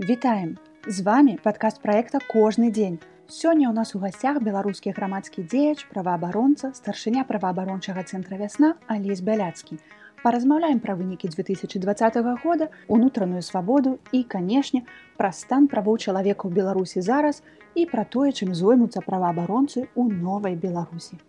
[0.00, 0.58] Вітаем!
[0.86, 2.98] З вами падкаст праекта кожны дзень.
[3.30, 9.78] Сёння ў нас у гасцях беларускі грамадскі дзеяч, праваабаронца, старшыня праваабарончага цэнтра вясна Алесь Бяляцкі.
[10.26, 14.82] Паразмаўляем пра вынікі 2020 года, унутраную свабоду і, канешне,
[15.14, 17.46] пра стан правоў чалавека ў Беларусі зараз
[17.78, 21.22] і пра тое, чым зоймуцца праваабаронцы ў новай Беларусі.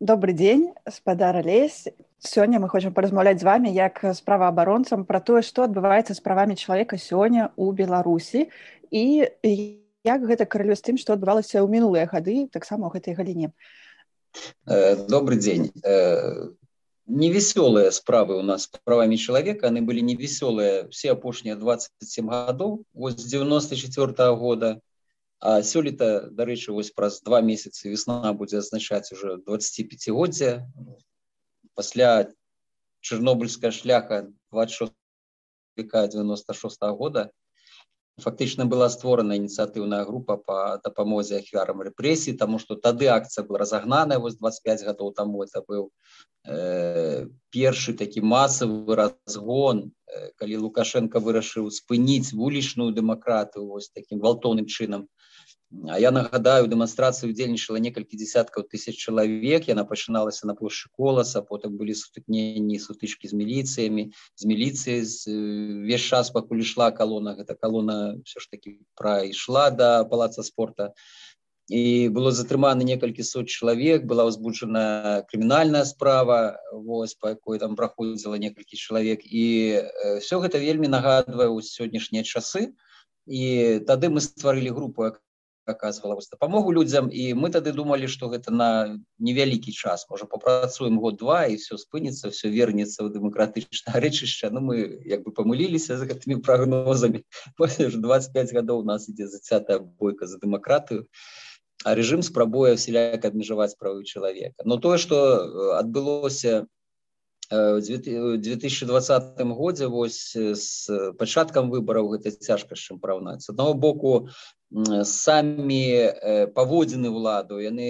[0.00, 1.92] Добры дзень, спадар Алесь.
[2.18, 6.56] Сёння мы хочам паразмаўляць з вами як з праваабаронцам пра тое, што адбываецца з правамі
[6.56, 8.48] чалавека сёння ў Беларусі
[8.90, 9.04] і
[10.04, 13.52] як гэта каралю з тым, што адбывалася ў мінулыя гады таксама ў гэтай галіне.
[14.66, 15.72] Э, добрый дзень.
[15.84, 16.52] Э,
[17.06, 24.12] невясёлыя справы у нас правамі чалавека, яны былі невясёлыя все апошнія 27 гадоў з 94
[24.12, 24.80] -го года.
[25.40, 30.64] А сёлета, дарэчы, вось праз два месяцы весна будзе азначаць уже 25годдзя
[31.74, 32.32] пасля
[33.00, 34.92] чырнобыльская шляха 26
[35.76, 37.30] века 96 -го года
[38.20, 44.18] фактычна была створана ініцыятыўная група по дапамозе ахвярам рэпрэсій тому что тады акцыя была разагнаная
[44.18, 45.90] вось 25 гадоў таму это быў
[46.46, 49.90] э, першы такі масавы разгон.
[50.06, 55.08] Э, калі лукашенко вырашыў спыніць вулічную дэмакратыю вось таким гвалтоўным чынам
[55.88, 61.76] А я нагадаю дэманстрацыі удзельнічала некалькі десяткаў тысяч чалавек яна пачыналася на плошчы коласа потым
[61.80, 64.98] былі сутыкненні сутычкі з міліцыямі з міліцыі
[65.90, 70.94] весь час пакуль ішла калона гэта калона все ж таки прайшла да палаца спорта.
[71.72, 78.36] І было затрымана некалькі сот чалавек была ўзбуджана крымінальная справа вось по якой там праходзіла
[78.36, 79.44] некалькі чалавек і
[80.20, 82.76] все гэта вельмі нагадвае ў сённяшнія часы.
[83.24, 85.08] І тады мы стварылі групу
[85.66, 90.06] аказвала дапамогу людзям і мы тады думалі что гэта на невялікі час.
[90.10, 95.24] Можа попрацуем год два і все спыніцца все вернется ў дэмакратычна рэчышча Ну мы як
[95.24, 97.24] бы памыліліся за гэтымі прогнозамі
[97.58, 101.08] 25 гадоў у нас ідзе зацятая бойка за дэмакратыю
[101.84, 106.66] а режим спрабуе вселяк абмежаваць правы чалавека но тое что адбылося
[107.50, 114.28] 2020 годзе вось з пачаткам выбараў гэта цяжка чым параўнаць аднаго боку
[115.06, 115.84] самі
[116.54, 117.88] паводзіны ўладу яны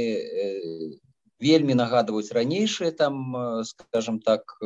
[1.40, 4.56] вельмі нагадваюць ранейшыя там скажем так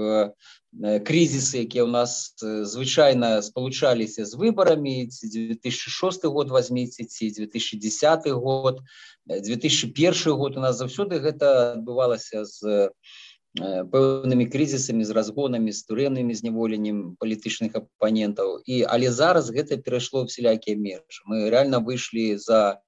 [1.09, 8.83] крызісы якія ў нас звычайна спалучаліся з выбарамі 2006 год возьміце ці 2010 год
[9.27, 12.91] 2001 год у нас заўсёды гэта адбывалася з
[13.59, 18.63] пэўнымі крызісамі з разгонамі з турэмнымі зняволеннем палітычных апанентаў.
[18.65, 21.23] І але зараз гэта перайшло всялякія межы.
[21.27, 22.81] Мы реально выйшлі за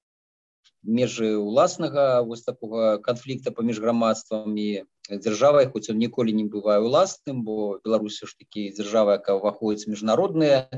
[0.83, 7.43] межы уласнага вось такого канфлікта паміж грамадствам і дзяржавай хоць он ніколі не бывае уласным
[7.45, 10.71] бо беларусі ж такі дзяржава якая ўваходзіць міжнародныя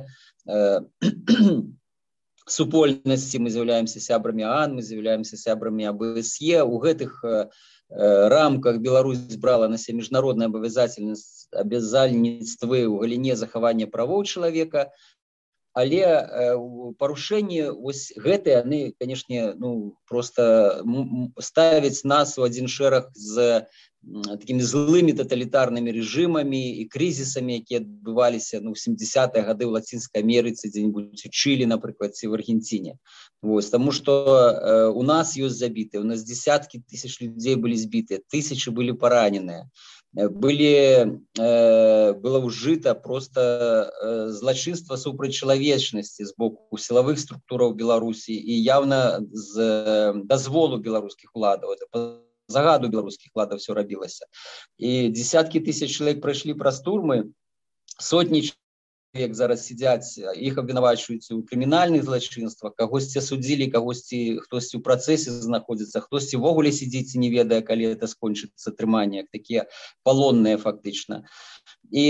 [0.49, 0.81] э,
[2.57, 3.39] супольнасці.
[3.39, 7.47] Мы з'яўляемся сябрамі ан мы з'яўляемся сябрамі абсе у гэтых э,
[7.82, 14.89] Э, рамках Беларусь брала на себе міжнародная абавязательнасць абязальніцтвы ў галіне захавання правоў чалавека
[15.73, 16.57] але э,
[16.99, 20.85] парушэнні вось гэтыя яны канешне ну просто
[21.41, 23.65] ставяць нас у адзін шэраг з
[24.03, 31.23] такими злымі тоталітарнымі режимамі і крызісамі якія адбываліся ну 70 гады ў лацінскай Амерыцы дзе-нибудь
[31.27, 32.99] учылі напрыклад ці в Аргенціне
[33.43, 38.23] Вось, тому что э, у нас ёсць забіты у нас десяткі тысяч людзей былі збіты
[38.31, 39.67] тысячи былі параненыя.
[40.15, 48.63] Э, былі э, было ўжыта просто э, злачынства супрацьчалавечнасці з боку сілавых структураў беларусі і
[48.63, 51.75] явно з э, дазволу беларускіх уладаў.
[51.75, 52.23] Это
[52.57, 54.29] загаду беларускіх ладаў все рабілася
[54.79, 57.19] і десяткі тысяч чалавек прайшлі праз турмы
[58.11, 58.41] сотні
[59.15, 66.01] як зараз сядзяць іх абвінавачваюць у крымінальных злачынствах кагосьці судзілі кагосьці хтосьці ў працэсе знаходзіцца
[66.01, 69.69] хтосьці ввогуле сядзіць не ведае калі это скончыцца атрыманне такія
[70.01, 71.29] палонныя фактычна
[71.93, 72.05] і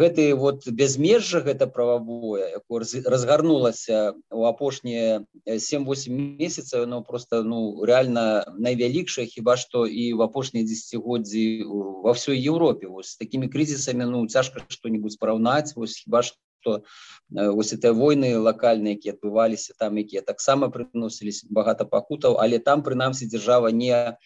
[0.00, 2.64] гэты вот безмежжа гэта прававое
[3.04, 10.64] разгарнулася у апошнія 7-8 месяцаў но просто ну реально найвялікшая хіба што і в апошнія
[10.64, 12.88] десятгоддзі во ўсёй Еўропе.
[12.88, 16.82] Вось з такими крызісамі ну цяжка что-нибудь параўнаць вось хіба што што
[17.30, 23.26] вось это войны лакальныя якія адбываліся там якія таксама прыносіліся багата пакутаў але там прынамсі
[23.30, 24.16] дзяржава не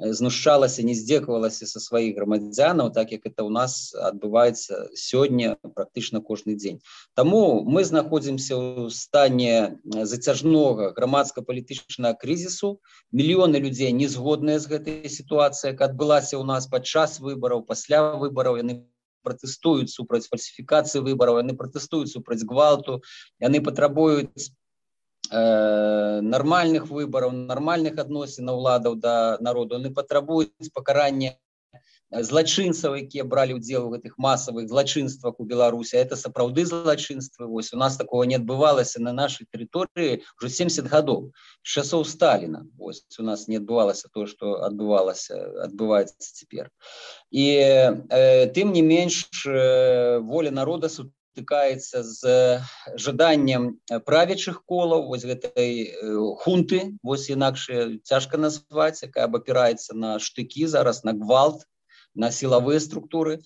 [0.00, 6.56] знушчалася не здзекавалася са сваіх грамадзянаў так як это у нас адбываецца сёння практычна кожны
[6.56, 6.80] дзень
[7.14, 12.80] Таму мы знаходзімся ў стане зацяжнога грамадска-палітычнага крызісу
[13.12, 18.80] мільёны людзей не згодныя з гэтай сітуацыяй адбылася ў нас падчас выбараў пасля выбараў яны
[19.22, 23.00] пратэстуюць супраць фальсіфікацыі выбараў яны пратэстуюць супраць гвалту
[23.40, 24.44] яны патрабуюць
[25.30, 31.36] э, нармальных выбараў нармальных адносінаў уладаў да народу яны патрабуюць пакарання
[32.10, 37.78] злачынцаў якія бралі ўдзел у гэтых масавых злачынствах у беларусі это сапраўды злачынствы вось у
[37.78, 41.30] нас такого не адбывалася на нашай тэрыторыі уже 70 гадоў
[41.62, 42.66] часоў сталіна.
[42.78, 45.38] Ось у нас не адбывалася то что адбывалася
[45.70, 46.70] адбываецца цяпер.
[47.30, 47.46] І
[48.10, 52.20] э, тым не менш э, воля народа сутыкаецца з
[52.98, 57.70] жаданнем правячых колаў вось гэтай э, хунты вось інакш
[58.02, 61.70] цяжка назваць якая абапіраецца на штыкі зараз на гвалт
[62.14, 63.40] на сілавыя структуры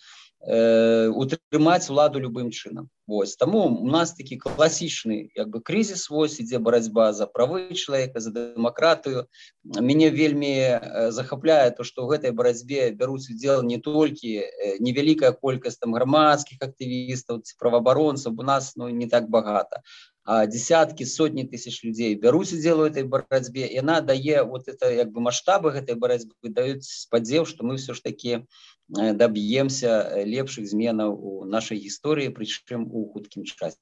[0.44, 6.40] э, утрымаць уладу любым чынам Вось таму у нас такі класічны як бы крызіс вось
[6.40, 9.26] ідзе барацьба за правы чалавека за дэмакратыю
[9.64, 15.36] мяне вельмі э, захапляе то што ў гэтай барацьбе бяруць удзел не толькі э, невялікая
[15.36, 19.84] колькасць там грамадскіх актывістаў ці праваабаронцаў у нас ну не так багата
[20.26, 25.20] десяткі сотні тысяч людзей бяруць удзел у этой барацьбе яна дае вот это як бы
[25.20, 28.46] маштабы гэтай барацьбы даюць спадзеў што мы все ж таки
[28.88, 33.76] даб'емся лепшых зменаў у нашай гісторыі прычым у хуткім часе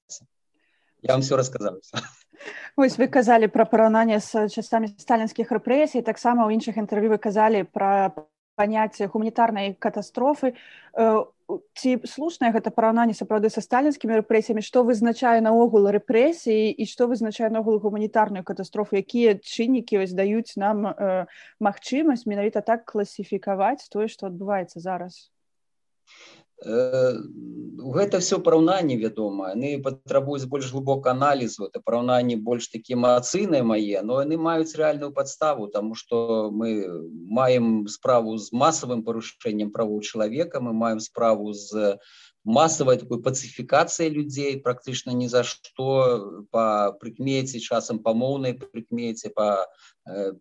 [1.03, 1.79] я вам все рассказал
[2.77, 7.63] Вось вы казалі пра параўнанне з часамі сталінскіх рэпрэсій таксама ў іншых інтэрв'ю вы казалі
[7.71, 8.11] пра
[8.57, 10.55] паняцце гуманітарнай катастрофы.
[11.77, 17.51] Ці слушнае гэта параўнанне сапраўды са сталінскімі рэпрэсіямі што вызначае наогул рэпрэсіі і што вызначае
[17.53, 21.27] наогул гуманітарную катастрофу якія чыннікі вось даюць нам э,
[21.61, 25.29] магчымасць менавіта так класіфікаваць тое што адбываецца зараз
[26.65, 34.03] гэта все параўнанне вядома яны патрабуюць больш глубока аналізу это параўнанне больш такі эмацыйныя мае
[34.07, 36.87] но яны маюць рэальную падставу тому что мы
[37.41, 41.99] маем справу з масавым парушэннем правоў чалавека мы маем справу з
[42.45, 49.67] масавай такой пацыфікацыяй людзей практычна ні за што па прыкмеце часам памоўнай прыкмеце па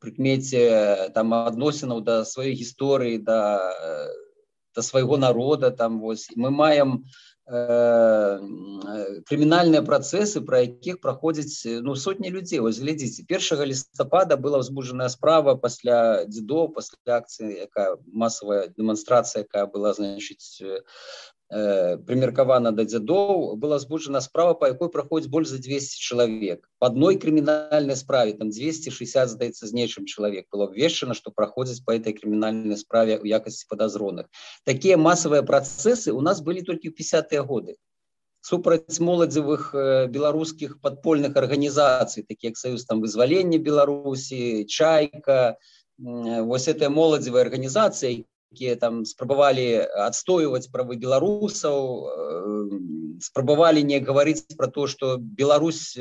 [0.01, 3.41] прыкмеце там адносінаў да сваёй гісторыі да
[4.75, 7.05] да свайго народа там вось мы маем
[7.47, 8.39] э,
[9.29, 15.55] крымінальныя працэсы пра якіх праходзіць ну сотні людзей вось глядзіце першага лістапада была ўзбуджаная справа
[15.55, 20.79] пасля дзедоў пасля акцыі якая масавая дэманстрацыя якая была значыць Э,
[21.51, 27.19] прымеркавана да дзядоў была збуджана справа па якой праходзіць больш за 200 чалавек по адной
[27.19, 32.79] крымінальнай справе там 260 здаецца з нечым чалавек было абвешчана што праходзіць по этой крымінальнай
[32.79, 34.31] справе ў якасці падазроных
[34.63, 37.75] такія масавыя працэсы у нас былі толькі ў 50 годы.
[38.41, 45.59] Супраць моладзевых э, беларускіх падпольных арганізацый такі як саюз там вызвалення беларусі чайка
[46.01, 49.65] вось этой моладзевай арганізацыі якія там спрабавалі
[50.07, 51.77] адстойваць правы беларусаў
[53.23, 55.95] спрабавалі не гаварыць пра то што Беларусь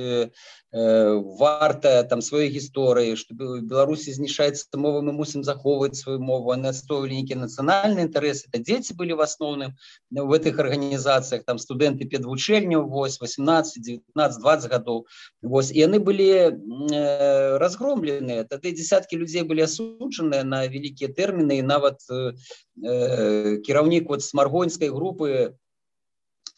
[0.72, 7.42] варта там сваёй гісторыі што беларусі знішаецца мова мы мусім захоўваць сваю мову настойвалі нейкія
[7.42, 9.74] нацыянальныя інтарэсы это дзеці былі в асноўным
[10.14, 15.06] в гэтых арганізацыях там студэнты педвучэльняў вось 18 19 20 гадоў
[15.42, 16.54] вось яны былі
[17.58, 21.98] разгромленыя тады десяткі людзей былі асуджаныя на вялікія тэрміны і нават
[22.78, 25.50] кіраўнік вот смаргоньскай групы Э,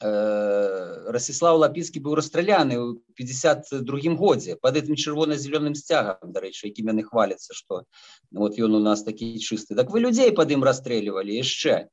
[0.03, 7.55] Расіслав лапіцкі быў расстраляны ў 52 годзе под этим чырвона-зялёным сцягам дарэчы якім яны хваляцца
[7.55, 7.87] что
[8.31, 11.87] вот ён у нас такі чысты так вы людзей под ім расстрэльвалі яшчэ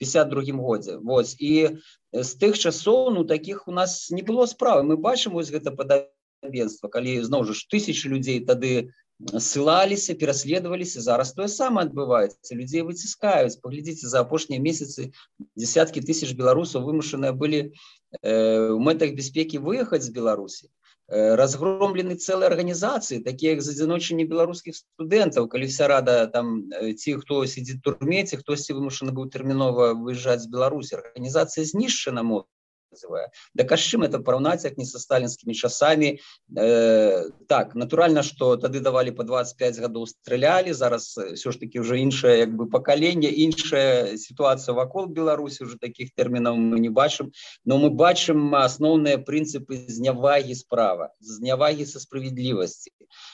[0.00, 1.76] 52 годзе Вось і
[2.12, 6.88] з тых часоў ну таких у нас не было справы мы бачым вось гэта падабенства
[6.88, 14.10] калі зноў жа тысячи людзей тады ссылаліся пераследаваліся зараз тое самае адбываецца людзей выціскаюць паглядзіце
[14.10, 15.12] за апошнія месяцы
[15.54, 22.50] десяткі тысяч беларусаў вымушаныя былі э, у мэтах бяспекі выехаць з беларусі э, разгромлены цэлыя
[22.50, 28.42] арганізацыі такія як за адзіночанне беларускіх студэнтаў калі вся рада там ці хто сядзіць турмеце
[28.42, 32.50] хтосьці вымушаны быў тэрмінова выязджаць з беларусі арганізацыя знішчана мод
[32.92, 36.18] называя да кашчым это параўнаць як не со сталінскімі часамі
[36.56, 41.98] э, так натуральна что тады давалі по 25 гадоў стрэлялі зараз все ж таки уже
[41.98, 47.32] іншае як бы пакаленне іншая сітуацыя вакол беларусі уже таких тэрмінаў мы не бачым.
[47.64, 52.92] Но мы бачым асноўныя прынцыпы знявагі справа знявагі са справядлівасці.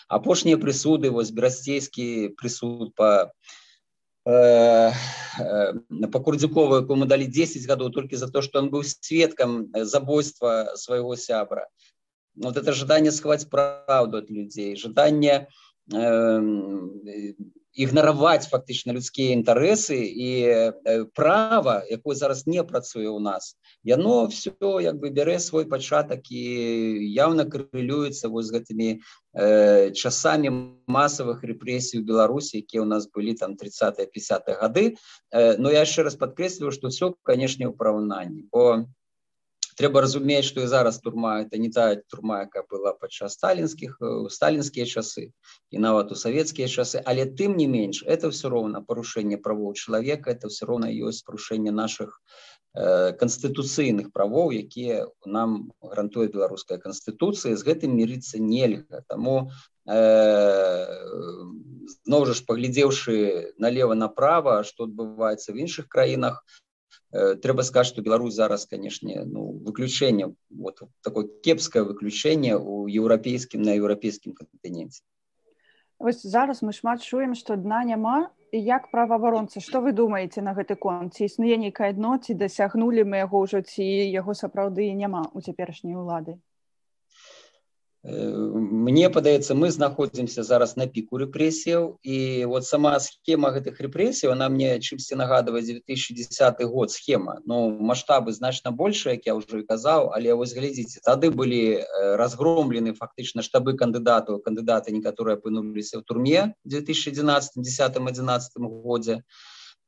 [0.08, 3.67] Апошнія прысуды вось берасцейскі прысуд по Э,
[4.28, 4.92] э,
[6.12, 11.16] по курдзюкову якому далі 10 гадоў толькі за то что он быў сведкам забойства свайго
[11.16, 11.68] сябра.
[12.36, 15.48] Вот это ожидание схваць правду от людзей жаданне
[15.92, 16.40] э,
[17.78, 20.30] ігнараваць фактычна людскія інтарэсы і
[21.14, 23.54] права якое зараз не працуе ў нас.
[23.86, 26.42] Яно все як бы бярэ свой пачатак і
[27.14, 30.50] явно карэлюецца вось гэтымі э, часамі
[30.90, 34.98] масавых рэпрэсій у беларусі якія у нас былі там 30 50 гады.
[35.30, 38.90] Э, но я яшчэ раз подкрэсліваю что все канешне ў параўнанні бо
[39.78, 43.98] трэба разумець что і зараз турма это не та турма якая была падчас сталінскіх
[44.30, 45.30] сталінскія часы
[45.70, 50.34] і нават у савецкія часы але тым не менш это все роўна парушэнне правоў чалавека
[50.34, 52.18] это все роўна ёсць парушэнне наших
[52.74, 59.06] э, канстытуцыйных правоў якія нам гарантуе беларуская канстытуцыя з гэтым мірыцца нельга.
[59.06, 59.50] Таму
[59.86, 60.86] э,
[62.02, 66.67] зноў жа ж паглядзеўшы налево направо что адбываецца в іншых краінах Э,
[67.12, 73.76] трэба сказаць что Беларусь зараз канешне ну выключэнне вот такое кепскае выключэнне у еўрапейскім на
[73.80, 75.02] еўрапейскім кантыненце
[75.98, 80.54] Вось зараз мы шмат чуем што дна няма і як праваабаронцы што вы думаеце на
[80.54, 81.16] гэты конт?
[81.16, 85.96] Ці існуе нейкае дно ці дасягнулі мы яго ўжо ці яго сапраўды няма у цяперашняй
[85.98, 86.38] улады
[88.04, 94.48] мне падаецца мы знаходзімся зараз на піку рэпрэсіяў і вот сама схема гэтых рэпрэсій она
[94.48, 97.42] мне чымсьці нагадвае 2010 год схема.
[97.44, 101.82] Но ну, маштабы значна больше як я уже казаў але вось глядзіце тады былі
[102.22, 109.22] разгромлены фактычна штабы кандыдатаў кандыдаты некаторыя апынуліся ў турме 2011 10 11 годзе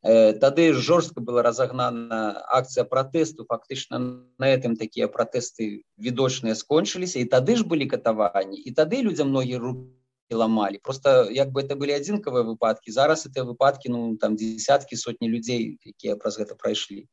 [0.03, 3.45] тады жорстка была разагнана акцыя пратэсту.
[3.45, 3.99] Фактычна
[4.39, 7.21] на этом такія пратэсты відочныя скончыліся.
[7.21, 9.93] І тады ж былі катаванні і тады людзям многія руки
[10.31, 10.79] ламалі.
[10.83, 15.79] Просто як бы это былі адзінкавыя выпадкі зараз это выпадкі ну там десяткі сотні людзей
[15.85, 17.07] якія праз гэта прайшлі.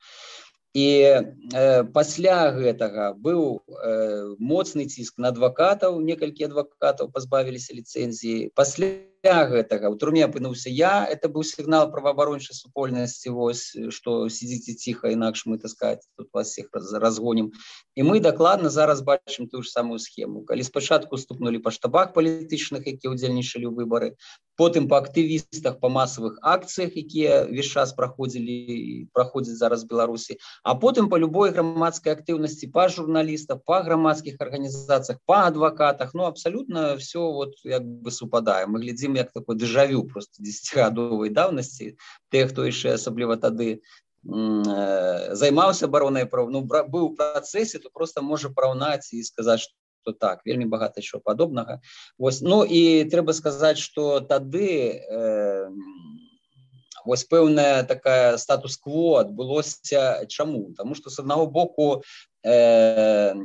[0.78, 0.88] І
[1.58, 6.00] э, пасля гэтага быў э, моцны ціск на адвакатаў.
[6.06, 8.52] Некалькі адвакатаў пазбавіліся ліцэнзіі.
[8.54, 8.94] Пасля
[9.50, 9.90] гэтага.
[9.90, 15.58] У турме апынуўся я это быў сігнал праваабарончай супольнасці вось что сидзіце ціха інакш мы
[15.60, 17.52] таскаць тут вас всех раз разгонім.
[17.96, 20.46] І мы дакладна зараз бачым ту ж самую схему.
[20.48, 24.16] Калі спачатку стукнули па штабах палітычных якія удзельнічалі ў выборы
[24.58, 31.10] потым по актывістах по масавых акцыях якія весь час праходзілі праходзяць зараз беларусі а потым
[31.10, 36.14] по любой грамадскай актыўнасці па журналістах по грамадскіх арганізацыях по адвакатах.
[36.14, 38.66] Ну абсолютно все вот як бы супадае.
[38.66, 41.96] Мы глядзім як такой дэжавю просто десятгадовай давнасці
[42.30, 43.82] те хто яшчэ асабліва тады
[44.24, 50.42] займаўся баронай прав ну быў у працэсе то просто можа параўнаць і сказаць что так
[50.46, 51.80] вельмі багата що падобнага
[52.18, 55.70] вось ну і трэба сказаць что тады э,
[57.06, 62.04] вось пэўная такая статус-кво адбылося чаму тому что с аднаго боку
[62.44, 63.36] э,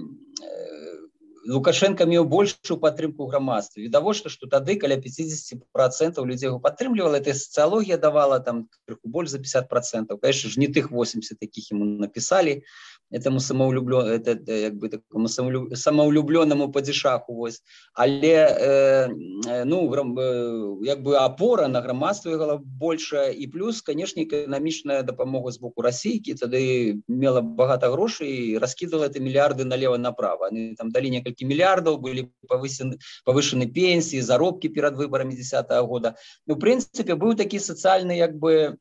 [1.47, 7.35] лукашенко меў большую падтрымку грамадства відавочна что тады каля 50 процентов людзей его падтрымлівала эта
[7.35, 10.21] сацыялогія давала там крыху больш за 50 процентов.
[10.21, 12.65] Конечно ж не тых 80 таких ему написали
[13.12, 17.62] этому самоулюблю это як бы такому самоулюбленному падзішаху вось.
[17.95, 19.09] Але э,
[19.47, 25.52] э ну э, як бы опора на грамадства гала большая і плюс канешне эканамічная дапамога
[25.52, 30.45] з боку расійкі тады мела багата грошай раскідала это мільярды налево направо.
[30.47, 36.14] Они там далі некалькі мільярдаў былі павысены павышаны пенсіі заробкі перад выбарамі 10 -го года.
[36.47, 38.76] Ну прынцыпе быў такі сацыяльны як бы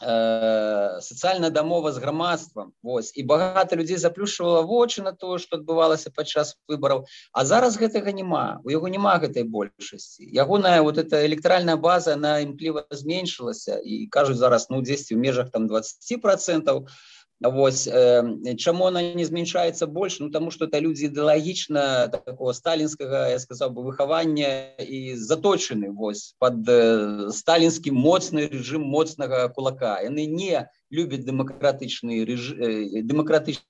[0.00, 6.14] Э, сацыяльная дамова з грамадствам Вось і багата людзей заплюшвала вочы на тое што адбывалася
[6.14, 8.60] падчас выбараў А зараз гэтага няма.
[8.64, 10.22] У яго няма гэтай большасці.
[10.22, 13.80] Ягоная вот эта электральная база на імкліва зменшылася.
[13.82, 16.86] І кажуць зараз ну 10 у межах там 20 процентов.
[16.86, 22.50] то Вось э, чаму она не змяншаецца больш ну таму что это людзі ідэалагічна такого
[22.50, 30.02] сталінскага я сказаў бы выхавання і заточаны вось под э, сталінскі моцны режим моцнага кулака.
[30.02, 32.58] Яны не любяць дэмакратычны рэж...
[33.06, 33.62] дэмакратычны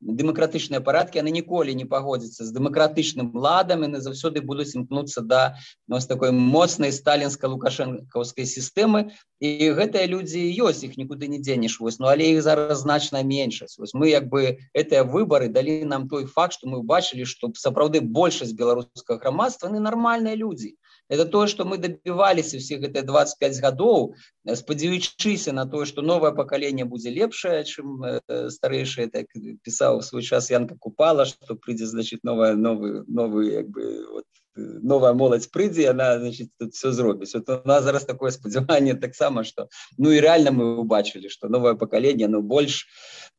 [0.00, 5.56] дэмакратычныя парадкі яны ніколі не пагодзяцца з дэмакратычным ладам яны заўсёды будуць імкнуцца да.
[5.88, 11.98] Ну, такой моцнай сталінска лукашэнкаўскай сістэмы і гэтыя людзі ёсць іх нікуды не дзенеш вось.
[12.00, 13.78] Ну але іх зараз значна меншасць.
[13.78, 18.00] Вось мы як бы гэтыя выбары далі нам той факт што мы бачылі што сапраўды
[18.00, 20.76] большасць беларускага грамадства не нармальныя людзі
[21.08, 24.14] это тое что мы добіваліся всех это 25 гадоў
[24.54, 29.26] спадзяючыся на тое что новое поколение будзе лепшае чым э, старэйшае так
[29.62, 34.24] пісаў свой час янка купала что прыйдзе значит новая новый новый як бы вот,
[34.56, 39.44] новая моладзь прыйдзе она значит тут все зробіць вот у нас зараз такое спадзяванне таксама
[39.44, 42.86] что ну і реально мы убачылі что новое поколение но больш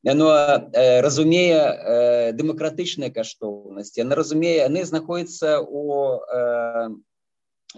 [0.06, 0.32] оно
[0.74, 6.90] э, разумее э, дэмакратычныя каштоўнасці она разумее яны знаходзяцца у э,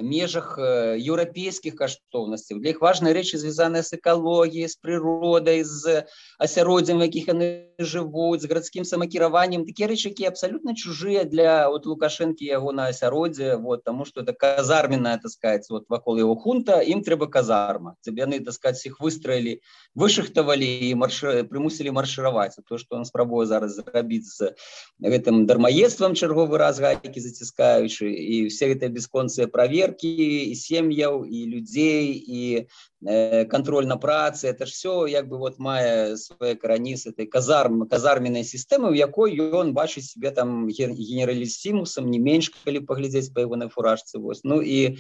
[0.02, 6.04] межах э, еўрапейскіх каштоўнасцей для іх важныя рэчы звязаныя з экалогіяй з прыродай з
[6.40, 12.46] асяроддзям якіх яны жывуць з гарадскім самакіраваннем такія рэчы якія абсалютна чужыя для вот лукашэнкі
[12.46, 17.28] яго на асяроддзе вот тому что это казарменная таскаць вот вакол его хунта ім трэба
[17.32, 17.96] казарма.
[18.02, 19.60] Тебе яны таскаць іх выстроілі
[19.96, 24.54] вышахтавалі і марш прымусілі маршыраваць то что он спрабуе зараз зрабіць з
[25.00, 31.46] гэтым дармаедствам чарговы раз гайкі заціскаючы і все гэтыя бесконцыя праверы проверки и сем'яў и
[31.46, 32.66] людей и э,
[33.02, 37.88] контроль на працы это ж все як бы вот мае свае карані с этой казарм
[37.88, 43.56] казарменной сістэмы у якой ён бачыць себе там генералісімусам не менш калі паглядзець по его
[43.56, 45.00] на фуражцы вось ну і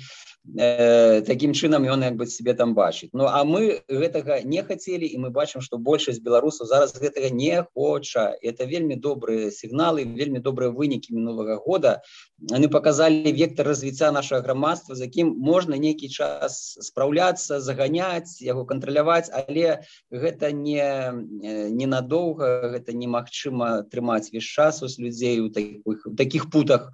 [0.57, 5.05] э, таким чынам ён як бы себе там бачыць Ну а мы гэтага не хацелі
[5.05, 8.35] і мы бачым что большасць беларусаў зараз гэтага не хоча.
[8.41, 12.01] Это вельмі добрыя сігналы вельмі добрыя вынікі мінулага года.
[12.51, 19.29] Они показалі вектор развіцця нашага грамадства за якім можна нейкі час спраўляцца заганяць яго кантраляваць
[19.33, 20.87] але гэта не
[21.73, 26.91] ненадоўга гэта немагчыма трымаць весь час з людзей у таких таких путах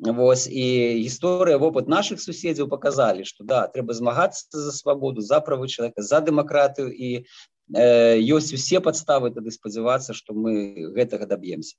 [0.00, 0.64] Вось і
[1.06, 6.18] гісторыя вопыт наших суседзяў показалі что да трэба змагацца за свабоду за правы человека за
[6.18, 11.78] дэмакратыю і э, ёсць усе подставы тады спадзявацца что мы гэтага доб'емся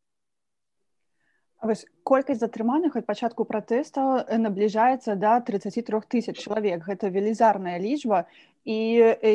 [2.04, 8.26] колькасць затрыманых ад пачатку пратэста набліжаецца до 33 тысяч чалавек гэта велізарная лічба
[8.64, 8.80] і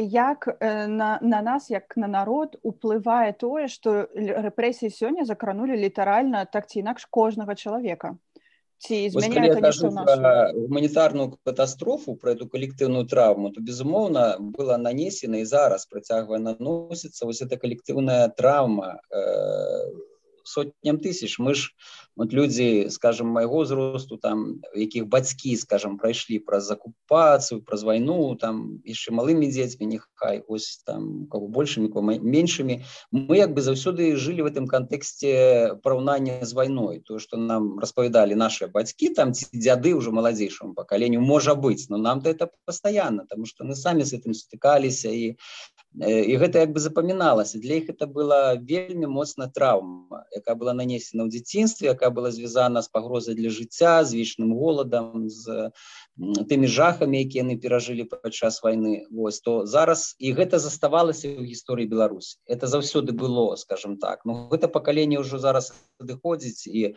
[0.09, 6.67] як на, на нас як на народ уплывае тое што рэпрэсіі сёння закранули літаральна так
[6.67, 8.17] ці інакш кожнага чалавека
[8.81, 17.29] ці гуманітарную катастрофу про эту калектыўную травму то безумоўна была нанесена і зараз працягвае наносіцца
[17.29, 19.93] вось эта калектыўная траўма э,
[20.45, 21.73] сотням тысяч мы ж
[22.21, 28.85] вот люди скажем моего узросту там якіх бацькі скажем прайшлі праз акупацыю праз вайну там
[28.85, 31.89] яшчэ малымі дзецьмі нехай ось там кого большими
[32.21, 37.01] меншымі мы як бы заўсёды жылі в этом контексте параўнання з вайной.
[37.01, 41.97] То что нам распавядалі наши бацькі там ці дзяды уже маладзейшаму пакаленню можа быть но
[41.97, 45.41] нам-то это постоянно потому что мы самі с этим стыкаліся і
[45.99, 51.27] і гэта як бы запаміналася для іх это была вельмі моцна траўма якая была нанесена
[51.27, 55.75] ў дзяцінстве якая была звязана з пагрозай для жыцця з вечным голадам з
[56.47, 61.91] тымі жахамі якія яны перажылі падчас войны вось то зараз і гэта заставалася ў гісторыі
[61.91, 62.39] Беларусі.
[62.47, 64.23] Это заўсёды было скажем так.
[64.25, 66.95] Но гэта пакаленне ўжо зараз адыходзіць і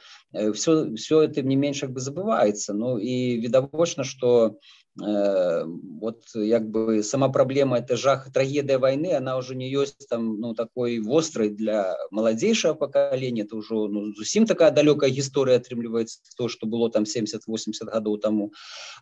[0.54, 2.78] все все это не менш як бы забываецца.
[2.78, 9.14] Ну і відавочна что у Э, вот як бы сама проблема это жах трагедия войны
[9.14, 13.42] она уже не есть там ну такой вострой для молодейшего поколения.
[13.42, 18.54] Это уже ну, зусім такая далекая история атрымлівается то что было там 70-80 годов тому.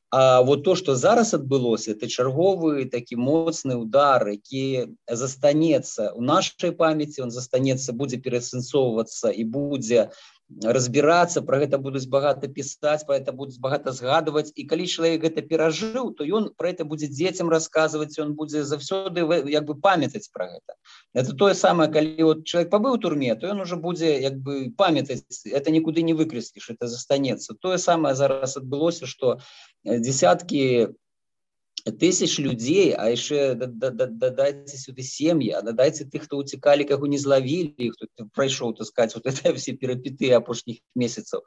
[0.10, 6.72] А вот то что зараз отбылось это чарговый такі моцный удар які застанется у нашей
[6.72, 10.12] памяти он застанется будет перасэнсоўываться и будет
[10.60, 15.42] разбірацца про гэта будуць багата пісаць по это будуць багата згадваць і калі чалавек гэта
[15.42, 20.48] перажыў то ён про это будзе дзецям расказваць он будзе заўсёды як бы памятаць про
[20.52, 20.76] гэта
[21.14, 25.24] это тое самае калі вот человек пабыў турме то ён уже будзе як бы памятаць
[25.46, 29.40] это нікуды не выкрэсліш это застанецца тое самае зараз адбылося что
[29.84, 30.94] десяткі
[31.86, 38.30] тысяч людзей а яшчэ дадайце сюды сем'і дадайце тых хто уцікалі каго не злавілі хто
[38.38, 41.42] прайшоў таскаць вот это все перапіты апошніх месяцаў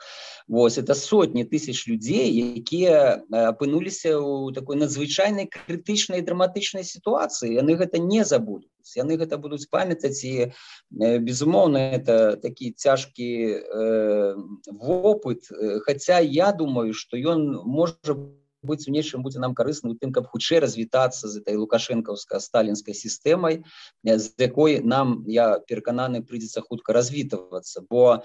[0.48, 8.02] Вось это сотні тысяч людзей якія апынуліся ў такой надзвычайнай крытычнай драматычнай сітуацыі яны гэта
[8.02, 10.50] не забудуць яны гэта будуць памятаць і
[10.90, 14.34] безумоўна это такі цяжкі э,
[14.66, 15.46] вопыт
[15.86, 20.12] Хаця я думаю что ён можа быть быць у нечым будзе нам карысны у тым
[20.16, 23.62] каб хутчэй развітацца з этой лукашэнкаўска сталінскай сістэмай
[24.02, 28.24] з якой нам я перакананы прыйдзецца хутка развітвацца бо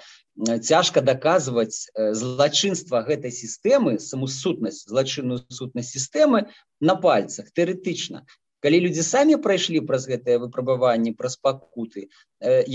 [0.64, 6.48] цяжка даказваць злачынства гэтай сістэмы саму сутнасць злачынную сутнасць сістэмы
[6.80, 8.24] на пальцах тэоретычна
[8.64, 12.10] калі людзі самі прайшлі праз гэтае выпрабаванне праз пакуты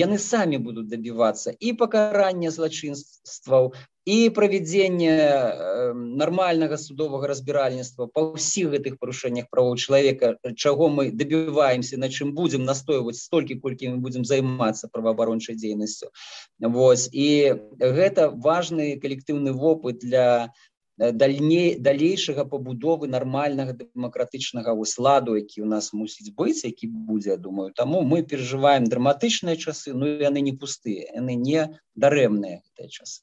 [0.05, 3.73] яны самі будуць дабівацца і пакарання злачынстваў
[4.05, 11.97] і правядзенне э, нармальнага судовага разбіральніцтва па ўсіх гэтых парушэннях правоў чалавека чаго мы дабіваемся
[11.97, 16.13] на чым будзем настойваць столькі колькі мы будзем займацца праваабарончай дзейнасцю
[16.61, 25.63] Вось і гэта важны калектыўны вопыт для Э, дальней далейшага пабудовы нармальнага дэмакратычнага усладу які
[25.63, 30.53] у нас мусіць быць які будзе думаю таму мы перажываем драматычныя часы ну яны не
[30.53, 33.23] пустыя яны не дарэмныя гэтыя часы.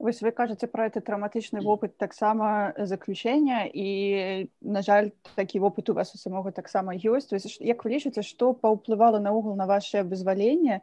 [0.00, 5.94] Вось вы кажаце пра это траўматычны вопыт таксама заключення і на жаль такі вопыт у
[5.94, 7.30] вас у самога таксама ёсць.
[7.60, 10.80] Як вы лічыце што паўплывала наогул на ваше вызваленне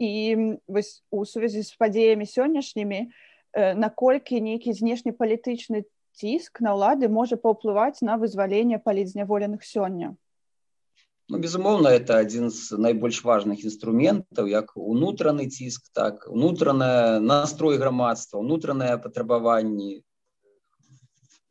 [0.00, 0.12] і
[0.66, 3.12] вось у сувязі з падзеямі сённяшнімі
[3.56, 5.84] наколькі нейкі знешні палітычны
[6.16, 10.16] ціск на ўлады можа паўплываць на вызваленне палітзняволеных сёння?
[11.28, 18.38] Ну, безумоўна это адзін з найбольш важных інструментаў як унутраны ціск так унутраная настрой грамадства
[18.38, 20.04] унутраныя патрабаванні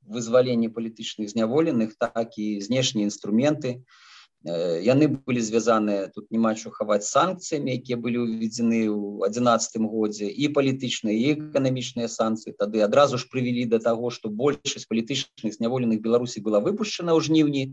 [0.08, 3.84] вызвалення палітычных зняволеных так і знешнія інструменты
[4.46, 10.50] яны былі звязаныя тут няма що хаваць санкцыямі якія былі ўведзены ў адзінацатым годзе і
[10.54, 12.86] палітычныя і эканамічныя санкцыі тады.
[12.86, 17.64] Адразу ж прывялі да таго што большасць палітычных зняволеных беларусій была выпушчана ў жніўні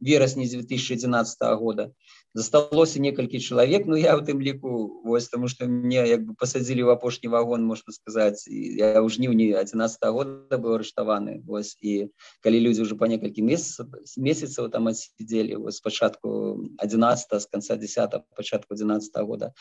[0.00, 1.90] верасні 2011 года.
[2.34, 6.82] Засталося некалькі чалавек Ну я в тым ліку вось тому что мне як бы пасадзілі
[6.82, 12.12] в апошні вагон можна сказаць я ў жніўні 11 года быў арыштаваны вось і
[12.44, 13.88] калі людзі уже па некалькі месяцаў
[14.20, 19.52] месяцаў там сидзелі спачатку 11 з конца 10 пачатку 11 года.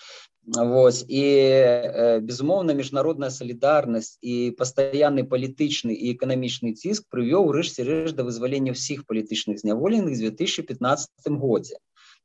[0.47, 8.15] Вось і э, безумоўна міжнародная салідарнасць і пастаянны палітычны і эканамічны ціск прывёў рэшце рэш
[8.15, 11.09] да вызвалення ўсіх палітычных зняволеных з 2015
[11.41, 11.77] годзе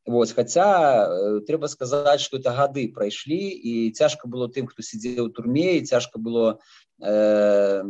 [0.05, 5.27] Вось, хотя э, трэба сказаць что это гады прайшлі і цяжка было тым хто сидзеў
[5.27, 6.59] у турме і цяжка было
[6.99, 7.87] э,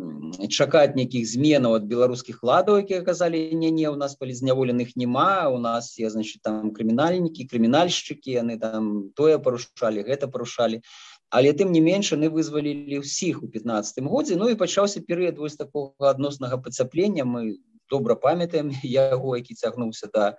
[0.53, 5.48] чакаць нейкіх зменаў от беларускіх ладаў якія казалі не не у нас палі зняволеных няма
[5.48, 10.85] у нас я значит там крымінальнікі крымінальшчыкі яны там тое парушалі гэта парушалі
[11.33, 15.57] але тым не менш яны вызвалілі ўсіх у 15 годзе Ну і пачаўся перыяд вось
[15.57, 17.57] такого адноснага пацяплення мы
[17.90, 20.37] добра памятаем яго які цягнуўся да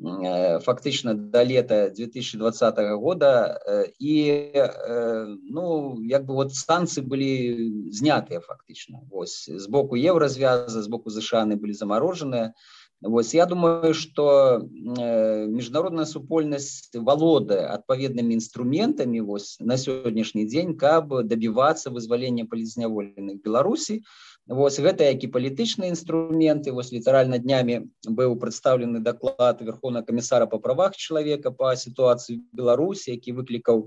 [0.00, 3.60] Э, фактычна до лета 2020 года
[3.98, 10.88] і э, ну як бы вот станцыі былі знятыя фактычна вось з боку еўразвяза з
[10.88, 12.54] боку зашаны былі замарожаныя
[13.02, 21.10] Вось я думаю что э, міжнародная супольнасць валодае адпаведнымі інструментамі вось на сённяшні дзень каб
[21.26, 24.02] дабівацца вызвалення палізняволеных беларусій
[24.50, 30.98] Вось гэта які палітычныя інструменты вось літаральна днямі быў прадстаўлены даклад верховна камісара па правах
[30.98, 33.86] чалавека па сітуацыі беларусі які выклікаў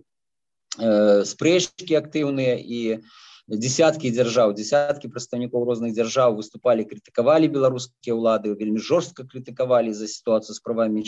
[0.80, 2.56] э, спрэчкі актыўныя.
[2.56, 3.04] І
[3.52, 10.56] десяткі дзяржаў десяткі прадстаўнікоў розных дзяржаў выступалі крытыкавалі беларускія ўлады вельмі жорстка крытыкавалі за сітуацыю
[10.56, 11.04] з правамі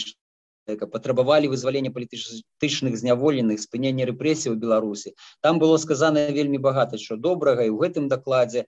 [0.67, 7.63] патрабавалі вызвалення палітычных зняволеных спынення рэпрэсій у беларусі там было сказана вельмі багата що добрага
[7.63, 8.67] і ў гэтым дакладзе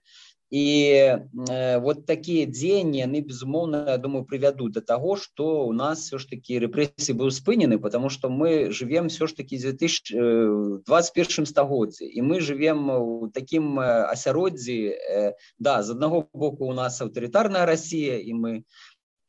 [0.52, 6.26] э, вот такія дзеянні яны безумоўна думаю прывядуць до того что у нас все ж
[6.26, 12.40] таки рэпрэсіі быў спынены потому что мы живем все ж таки 2021 стагоддзе і мы
[12.40, 18.64] живем у таким асяроддзі э, да з аднаго боку у нас аўтарытарная Россия і мы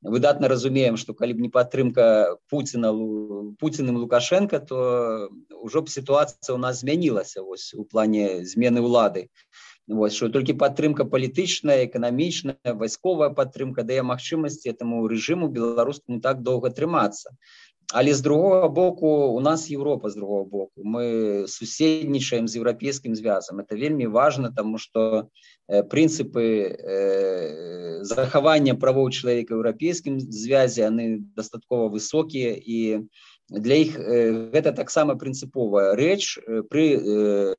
[0.02, 2.90] выдатна разумеем что калі б не падтрымка Пуціна
[3.62, 9.71] Пуціным лукашенко то ўжо б сітуацыя у нас змянілася вось у плане змены ўлады і
[9.88, 16.70] Вось, що толькі падтрымка палітычная эканамічная вайсковая падтрымка дае магчымасці этому рэжыму беларускаму так доўга
[16.70, 17.36] трымацца
[17.94, 20.72] але з другого боку у нас Европа з другого боку.
[20.84, 25.28] Мы суседнічаем з еўрапейскім звязам это вельмі важно тому что
[25.68, 34.00] э, прынцыпы э, захавання правоў чалавека еўрапейскім звязі яны дастаткова высокія і у для іх
[34.56, 36.40] гэта таксама прынцыповая рэч
[36.72, 36.86] пры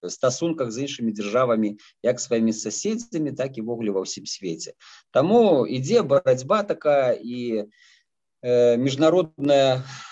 [0.09, 4.73] стасунках з іншымі дзяржавамі як сваімі соседзямі так і ввогуле ва ўсім свеце
[5.13, 7.69] Таму ідзе барацьба такая і
[8.43, 10.12] міжнародная Э,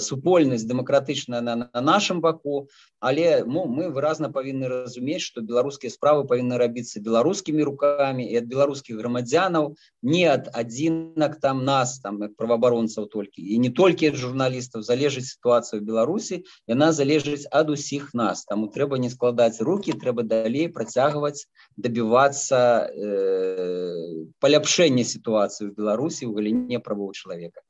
[0.00, 2.68] супольнасць дэмакратычная на, на нашым баку
[3.00, 8.46] але ну, мы выразна павінны разумець што беларускія справы павінны рабіцца беларускімі рукамі і ад
[8.48, 14.82] беларускіх грамадзянаў не ад адзінак там нас там праваабаронцаў толькі і не толькі ад журналістаў
[14.82, 18.44] залежыць сітуацыю беларусі яна залежыць ад усіх нас.
[18.44, 26.32] Таму трэба не складаць руки трэба далей працягваць дабівацца э, паляпшэння сітуацыі ў беларусі ў
[26.40, 27.65] галіне правоў чалавека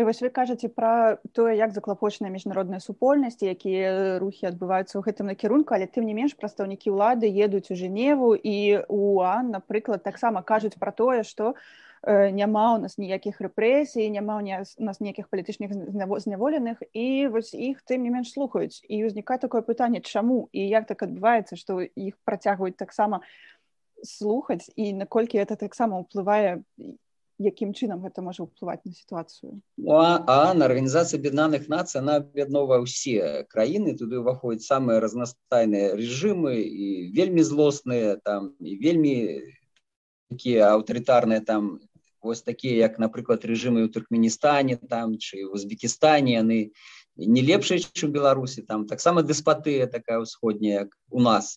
[0.00, 5.28] І вось вы кажаце пра тое, як заклапочныя міжнародныя супольнасці, якія рухі адбываюцца ў гэтым
[5.28, 10.80] накірунку, але тым не менш прадстаўнікі ўлады едуць у Жэневу і УАН, напрыклад, таксама кажуць
[10.80, 15.68] пра тое, што э, няма ў нас ніякіх рэпрэсій, няма ў нас нейкіх палітычных
[16.24, 18.80] зняволеных і вось іх тым не менш слухаюць.
[18.88, 23.20] І ўзнікае такое пытанне, чаму і як так адбываецца, што іх працягваюць таксама
[24.00, 26.64] слухаць і наколькі это таксама ўплывае
[27.40, 29.60] якім чынам гэта можа ўплываць на сітуацыю?
[29.80, 33.96] А на арганізацыі аб'яднаных нацый она аб'яднова ўсе краіны.
[33.96, 39.14] Туды ўваходзяць самыя разнастайныя рэжымы і вельмі злосныя там і вельмі
[40.28, 41.80] такія аўтарытарныя там.
[42.20, 46.36] Вось такія як напрыклад рэжымы ў туркменістане там чы в узбекістане.
[46.36, 46.58] Яны
[47.16, 48.84] не лепшыя чым беларусі там.
[48.84, 51.56] Таксама дэспатыя такая ўсходняя як у нас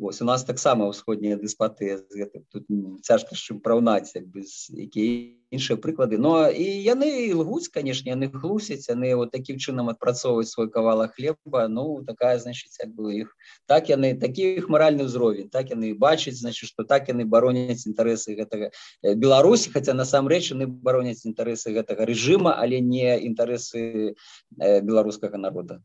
[0.00, 2.00] Вось, у нас таксама ўсходнія дыспаты
[2.48, 2.64] тут
[3.04, 9.12] цяжка чым параўнаць без якія іншыя прыклады но і яны лгуць канешне яны хлусяць яны
[9.20, 13.36] вот такім чынам адпрацоўваюць свой кавала хлеба ну такая значыць як бы іх
[13.68, 18.40] так яны такі іх маральны ўзровень так яны бачаць значит что так яны бароняць інтарэсы
[18.40, 18.72] гэтага
[19.04, 24.16] беларусі хотя насамрэч яны бароняць інтарэсы гэтага рэжыма але не інтарэсы
[24.56, 25.84] беларускага народа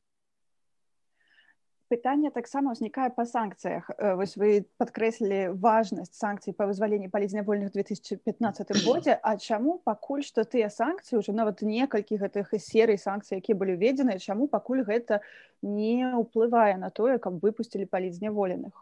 [1.89, 8.73] пытанне таксама ўзнікае па санкцыях э, вось вы падкрэслілі важнасць санкцый па вызваленні палізнявольных 2015
[8.85, 13.77] годзе А чаму пакуль што тыя санкцыі ўжо нават некалькі гэтых серый санкцый якія былі
[13.77, 15.21] ўведзены чаму пакуль гэта
[15.61, 18.73] не ўплывае на тое каб выпусцілі палізняволеных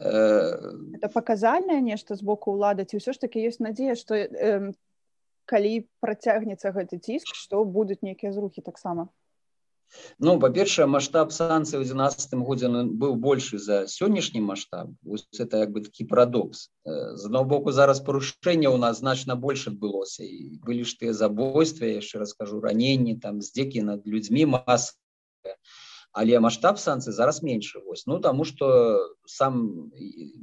[0.00, 4.72] это паказальнае нешта з боку ўлады ці ўсё ж таки ёсць надзея што э,
[5.48, 9.08] калі працягнецца гэты ціск што будуць нейкія зрухі таксама
[10.18, 12.70] Ну па-першае масштаб санкцый у 12 годзе
[13.02, 14.90] быў большы за сённяшні масштаб.
[15.38, 16.70] Это як бы такі парадокс.
[16.84, 21.94] З аднаго боку зараз парушэння у нас значна больш адбылося і былі ж тыя забойствы
[21.94, 24.94] яшчэ раскажу раненні там здзекі над людзьмі мас
[26.14, 28.68] але масштаб санкцый зараз меншы вось ну таму что
[29.26, 29.90] сам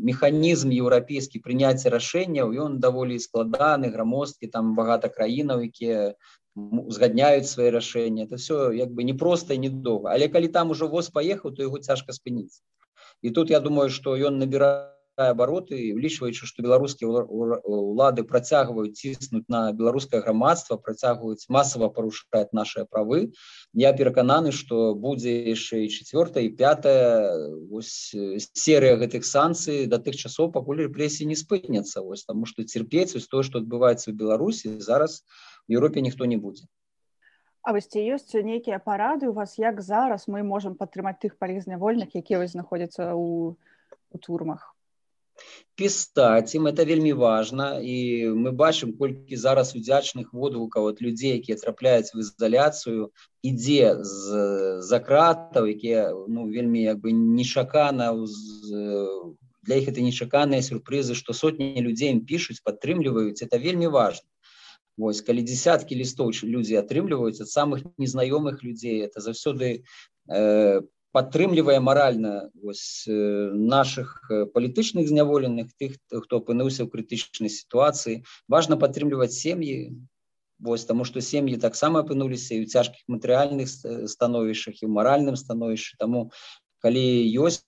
[0.10, 6.20] механізм еўрапейскі прыняцця рашэнняў ён даволі складаны грамосткі там багата краінаў якія
[6.56, 11.56] узгадняюць свае рашэнні это все як бы непросто недоўга але калі там ужо воз паехаў
[11.56, 12.62] то яго цяжка спыніць
[13.22, 14.92] і тут я думаю что ён набірае
[15.30, 23.32] абароты улічваючы што беларускія улады працягваюць ціснуць на беларускае грамадства працягваюць масава парушаць наши правы
[23.86, 27.38] я перакананы что будзе яшчэ і четвертая і пятая
[27.82, 33.30] серыя гэтых санкцый да тых часоў пакуль рэпрэсіі не спыняцца вось таму что церпець вось
[33.30, 36.66] то что адбываецца ў беларусі зараз у Еўропе ніхто не будзе.
[37.62, 42.16] А вось ці ёсць нейкія парады у вас як зараз мы можемм падтрымаць тых палізнявольных,
[42.18, 43.54] якія вось знаходзяцца ў,
[44.12, 44.71] ў турмах.
[45.80, 47.96] Пістаць ім это вельмі важна і
[48.38, 53.10] мы бачым колькі зараз удзячных водгукаў ад людзей, якія трапляюць в ізаляцыю
[53.42, 54.44] ідзе з
[54.86, 58.12] закратаў, якія ну, вельмі як бы нечакана
[59.64, 64.28] для іх это нечаканыя сюрпрызы, што сотні людзей ім пішуць, падтрымліваюць это вельмі важна.
[64.98, 69.82] Вось, калі десяткі лістоў людзі атрымліваюць ад самых незнаёмых людзей это заўсёды
[70.28, 78.24] э, падтрымлівае маральна вось, э, наших э, палітычных зняволеных тых хто апынуўся ў крытычнай сітуацыі
[78.48, 79.92] важна падтрымліваць сем'і
[80.60, 83.68] вось таму што сем'і таксама апынуліся і ў цяжкіх матэрыяльных
[84.08, 86.32] становішчах і ў маральным становішчы таму
[86.80, 87.04] калі
[87.44, 87.66] ёсць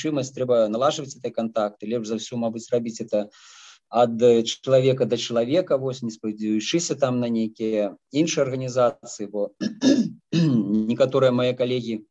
[0.00, 3.28] чымасць трэба налажваць этой контакты лепш за ўсё мабыць рабіць это
[3.90, 9.50] ад чалавека да чалавека вось не спадзяючыся там на нейкія іншыя арганізацыі бо
[10.32, 12.06] некаторыя мае калегі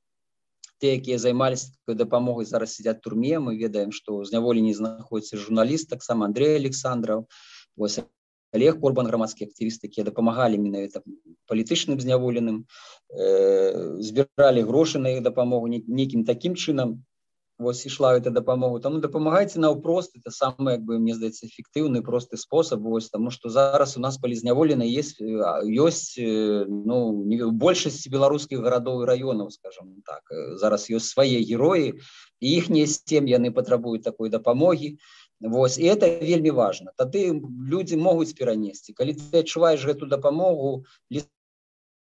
[0.80, 6.56] те якія займаліся дапамогай зараз сядзяць турме мы ведаем што зняволенні знаходзіцца журналіст таксама Андрей
[6.56, 7.28] александров
[7.76, 8.00] вось
[8.54, 11.04] олег корбан грамадскі актывісты якія дапамагалі менавіта
[11.52, 12.66] палітычным зняволеным
[13.14, 17.04] э, збіралі грошы на іх дапамогу нейкім такім чынам
[17.60, 22.38] вось ішла это дапамогу там дапамагайце наўпрост это самый як бы мне здаецца эфектыўны просты
[22.38, 29.04] спосаб вось тому что зараз у нас палізняволена есть ёсць ну не большасці беларускіх гарадоў
[29.04, 30.24] і раёнаў скажем так.
[30.56, 32.00] Зараз ёсць свае героі
[32.40, 34.98] іхнія сем яны патрабуюць такой дапамогі
[35.40, 36.92] Вось і это вельмі важно.
[37.00, 41.32] Тады людзі могуць перанесці калі ты адчуваеш гэту дапамогу ліст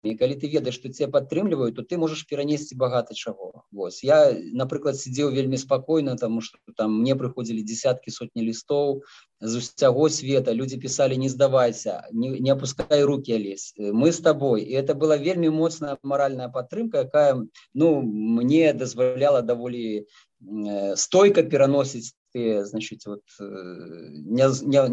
[0.03, 4.31] і калі ты ведаеш што цябе падтрымліваюць то ты можаш перанесці багата чаго Вось я
[4.55, 9.03] напрыклад сидзеў вельмі спакойна тому что там мне прыходзілі десяткі сотні лістоў
[9.41, 10.53] з усяго света.
[10.53, 15.17] Люди писали не здавайся не, не опускай руки лезь мы с тобой и это была
[15.17, 17.43] вельмі моцная маральная падтрымка якая
[17.75, 23.45] ну мне дазваляла даволі э, стойка пераносіць ты значит вот э,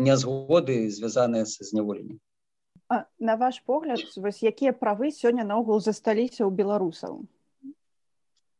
[0.01, 2.19] нязгоды не, не звязаныя са зняволеннем
[3.19, 7.25] на ваш погляд вось якія правы сёння наогул засталіся ў беларусаў?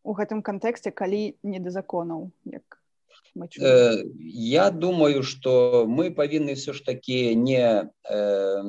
[0.05, 2.79] У гэтым кантэксце калі не да законаў як
[3.35, 8.61] я думаю, что мы повинны все ж таки не э,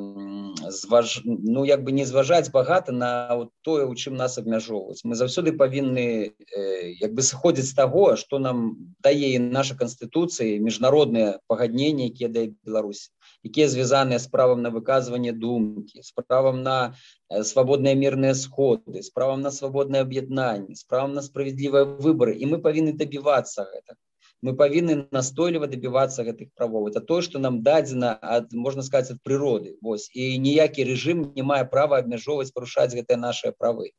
[0.70, 1.20] зваж...
[1.24, 6.34] ну як бы не зважаць багата на тое у чым нас абмяжоўваць мы заўсёды павінны
[6.34, 12.48] э, як бы сыходзіць з таго что нам дае наша канстытуцыі міжнародныя пагадненні якія да
[12.64, 13.12] Беларусь
[13.44, 16.96] якія звязаныя з правам на выказванне думкі з правам на
[17.30, 22.50] э, свабодныя мірныя сходы з правам на свабоднае аб'яднанне з правам на справядлівыя выборы і
[22.50, 24.00] мы павінны дабівацца гэта
[24.42, 29.22] мы павінны настойліва добиваться гэтых правоў это то что нам дадзена ад можна сказать от
[29.22, 29.76] природы.
[29.82, 33.90] Вось і ніякі режим не мае права абмяжоўваць парушаць гэтыя наши правы.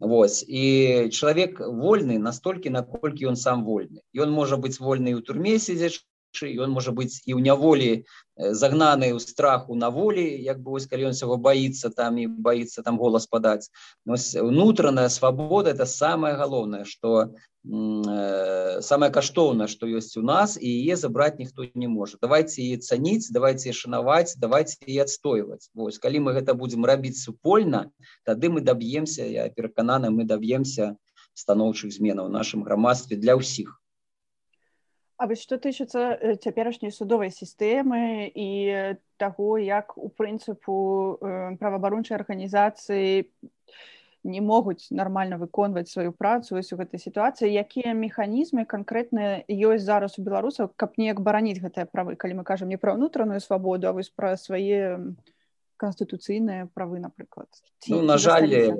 [0.00, 5.58] Вось і чалавек вольны настолькі наколькі ён сам вольны ён можа быць вольны у турме
[5.58, 6.00] сидзячы
[6.38, 11.10] ён можа быць і ў няволі загнаны ў страху на волі як бы вось калі
[11.10, 13.70] ён сяго боится там і боится там голас падаць.
[14.06, 17.34] Унутраная свабода это самое галоўнае что
[18.80, 22.16] самое каштоўнае что ёсць у нас і яе забраць ніхто не можа.
[22.22, 25.68] Давайте і цаніць давайте шанаваць давайте і адстойваць.
[25.74, 27.90] Вось калі мы гэта будзем рабіць супольна
[28.24, 30.96] тады мы доб'емся я перакананы мы доб'емся
[31.34, 33.79] станоўчых зменаў нашым грамадстве для ўсіх
[35.20, 38.48] А вось што тычыцца цяперашняй судовай сістэмы і
[39.20, 40.76] таго, як у прынцыпу
[41.60, 43.28] праваабарончай арганізацыі
[44.24, 50.16] не могуць нармальна выконваць сваю працу вось у гэтай сітуацыі, якія механізмы канкрэтна ёсць зараз
[50.16, 53.96] у беларусаў, каб неяк бараніць гэтыя правы, калі мы кажам не пра ўнутраную свабоду, а
[53.96, 55.16] вось пра свае
[55.80, 57.48] канстытуцыйныя правы, напрыклад.
[57.88, 58.76] Ну, на жаль,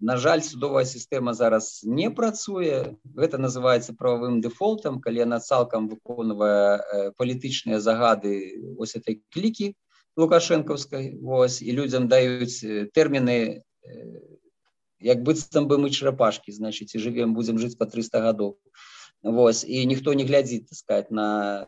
[0.00, 2.98] На жаль, судовая сістэма зараз не працуе.
[3.14, 8.34] Гэта называецца прававым дэфолтам, калі яна цалкам выконвае палітычныя загады
[8.78, 9.74] ось этой клікі
[10.16, 12.62] лукашэнкаўскай і людзям даюць
[12.94, 13.38] тэрміны
[15.04, 18.56] як быццам бы мы чарапашкі, значыць і жывем будзем жыць па 300 гадоў.
[19.24, 21.66] Вось, і ніхто не глядзіць сказать на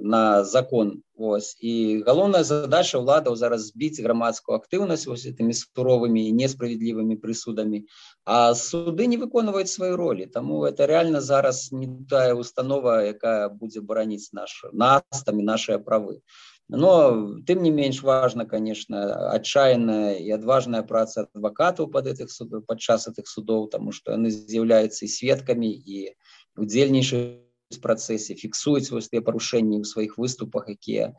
[0.00, 1.02] на закон.
[1.18, 1.56] Вось.
[1.60, 7.82] і галоўная задача ўладаў зараз збіць грамадскую актыўнасць вось этими суровымі і несправядлівымі прысудамі
[8.22, 13.82] а суды не выконваюць свае ролі Таму это реально зараз не тая установа якая будзе
[13.82, 16.22] бараніць наш нас там і наши правы.
[16.68, 23.08] Но тым не менш важно конечно адчайная і адважная праца адвакатаў под этих судов падчас
[23.08, 26.12] этих судоў тому что яны з'яўляюцца і сведкамі і
[26.58, 27.48] удзельнічаюць
[27.82, 31.12] працэсе фіксуюць вось тыя парушэнні ў сваіх выступах якія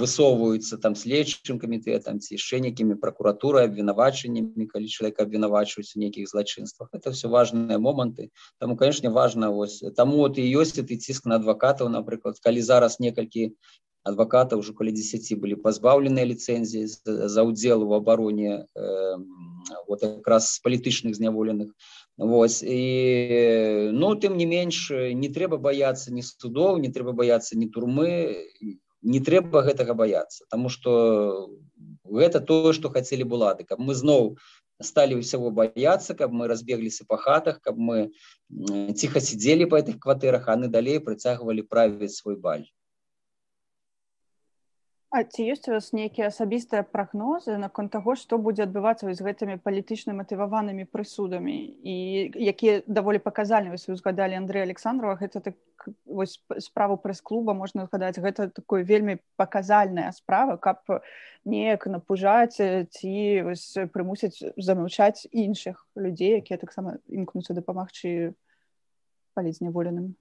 [0.00, 6.90] высоўваюцца там следчым камітэтам ці яшчэ нейкімі пракуратурай абвінавачаннямі калі чалавек абвінавачваюць у нейкіх злачынствах.
[6.92, 8.30] Это все важныя моманты.
[8.58, 13.54] Таму канешне важна вось таму ты ёсць ты ціск на адвакатаў напрыклад калі зараз некалькі
[14.10, 16.84] адваката ўжо каля 10 былі пазбаўленыя ліцэнзіі
[17.34, 19.16] за ўдзел у абароне э,
[19.86, 21.72] вот якраз палітычных зняволеных
[22.20, 27.70] Вось і ну тым не менш не трэба баяцца ні судоў не трэба баяцца ні
[27.72, 28.10] турмы
[29.02, 31.48] не трэба гэтага баяцца Таму что
[32.04, 34.36] гэта тое што хацелі булаты каб мы зноў
[34.80, 38.10] сталі ўсяго баяцца каб мы разбегліся па хатах каб мы
[38.96, 42.68] ціха сидзелі па гэтых кватэрах аны далей прыцягвалі правіць свой баль
[45.10, 49.56] А ці ёсць у вас нейкія асабістыя прагнозы наконт таго, што будзе адбывацца з гэтымі
[49.58, 51.56] палітычна матываванымі прысудамі?
[51.82, 51.96] І
[52.38, 55.58] якія даволі паказальны вы узгадалі Андрэй Александрова гэта так
[56.06, 60.78] вось справу прэс-клуба можна згадаць гэта такое вельмі паказальная справа каб
[61.42, 63.14] неяк напужаць ці
[63.90, 68.38] прымусіць замаўчаць іншых людзей якія таксама імкнуцца дапамагчы
[69.34, 70.14] палізняволеным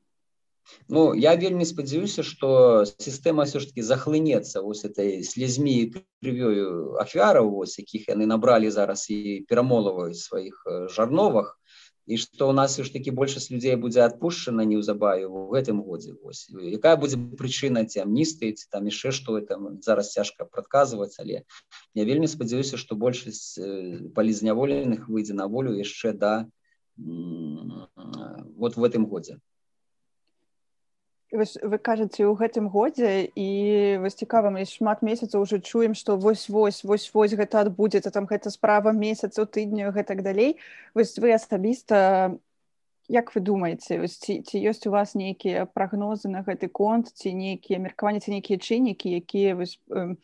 [0.87, 6.97] Ну я вельмі спадзяюся, што сістэма все ж таки захлынецца вось этой слезьмі і крывёю
[7.03, 11.55] ахвяраў вось якіх яны набралі зараз і перамолаваюць сваіх жарновах
[12.09, 16.49] і што у нас ж таки большасць людзей будзе адпушчана неўзабаве у гэтым годзе вось.
[16.49, 21.45] Якая будзе прычына ці амністы ці там яшчэ што там зараз цяжка прадказваць але
[21.93, 23.61] я вельмі спадзяюся што большасць
[24.17, 26.33] палізняволеных выйдзе на волю яшчэ да
[26.97, 29.37] вот в этом годзе
[31.31, 33.49] вось вы кажаце у гэтым годзе і
[34.01, 38.25] вось цікава мы шмат месяцаў уже чуем што вось вось вось вось гэта адбудзецца там
[38.25, 40.57] гэта справа месяцаў тыдню гэтак далей.
[40.95, 42.37] Вось вы асабіста
[43.09, 47.79] як вы думаеце ці, ці ёсць у вас нейкія прагнозы на гэты конт ці нейкія
[47.79, 50.15] меркаванні ці нейкія чыннікі якія вось э,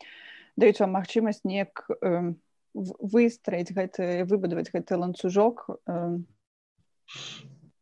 [0.58, 2.34] даюць вам магчымасць неяк э,
[2.74, 6.18] выстраіць гэты выбудаваць гэты ланцужок э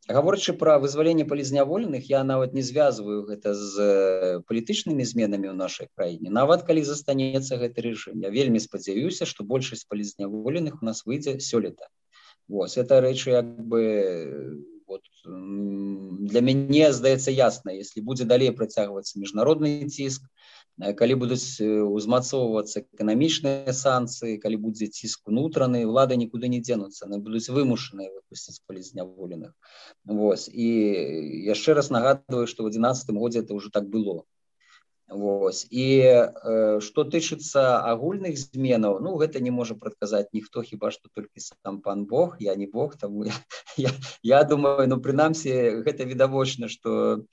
[0.07, 6.27] гаворачы пра вызваленне палізняволеных я нават не звязваю гэта з палітычнымі зменамі ў нашай краіне.
[6.27, 11.87] Нават калі застанецца гэты рэжым я вельмі спадзяюся што большасць палізняволеных у нас выйдзе сёлета.
[12.47, 19.87] Вось это рэчы як бы вот, для мяне здаецца ясна если будзе далей працягвацца міжнародны
[19.87, 20.27] ціск
[20.79, 27.45] калі будуць узмацоўвацца эканамічныя санкцыі калі будзе ціск унутраны лады нікуды не дзенуцца на будуць
[27.53, 29.53] вымушаныя выпусціць палізняволеных
[30.03, 30.67] Вось і
[31.47, 34.23] яшчэ раз нагадываю што в 11 годзе это уже так было.
[35.07, 35.67] Вось.
[35.69, 41.39] і э, што тычыцца агульных зменаў ну гэта не можа прадказаць ніхто хіба што толькі
[41.39, 42.37] сам пан Бог.
[42.39, 43.33] Я не Бог там я,
[43.77, 43.91] я,
[44.23, 47.25] я думаю ну прынамсі гэта відавочна што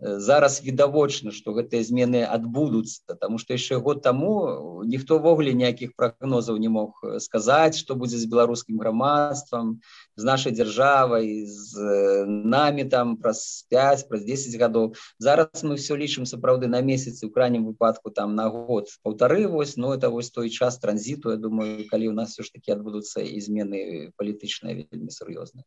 [0.00, 6.56] зараз відавочна што гэтыя змены адбудуцца тому что яшчэ год таму ніхто ввогуле ніякіх прагнозаў
[6.56, 9.80] не мог сказаць што будзе з беларускім грамадствам
[10.16, 14.94] з нашай дзяржавай з намі там праз 5 праз 10 гадоў.
[15.18, 19.76] Зараз мы все лічым сапраўды на месяцы у крайнім выпадку там на год полторы вось
[19.76, 23.20] но это вось той час транзіту Я думаю калі у нас все ж таки адбудуцца
[23.20, 25.64] і змены палітычныя вельмі сур'ёзныя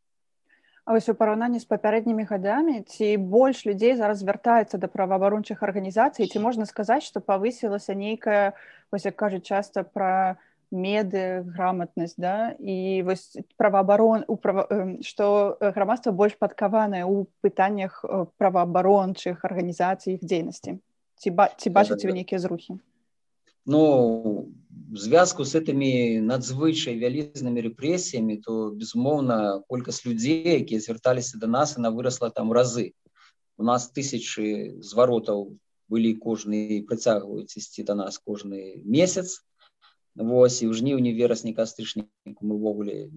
[0.85, 6.27] А вось у параўнанні з папярэднімі гадамі ці больш людзей зараз звяртаецца да праваабарончых арганізацый
[6.27, 8.51] ці можна сказаць што павысілася нейкая
[8.91, 10.35] вось як кажуць часта пра
[10.73, 12.51] меды граматнасць да?
[12.59, 14.67] І вось праваабарон у права...
[14.99, 18.03] што грамадства больш падкаванае ў пытаннях
[18.35, 20.81] праваабарончых арганізацый іх дзейнасці.
[21.15, 21.47] Ці ба...
[21.55, 22.81] ці бачыце вы нейкія зрухі
[23.65, 24.51] Ну
[24.93, 31.77] в звязку с этими надзвычай вялізнымі рэпрэсіямі, то безумоўна колькасць людзей, якія звярталіся да нас,
[31.77, 32.93] она вырасла там разы.
[33.57, 35.57] У нас тысячи зваротаў
[35.89, 39.41] былі кожны працягваюць ісці да нас кожны месяц.
[40.13, 43.09] Вось і ў жніўні верасні кастрычніку мы ўвогуле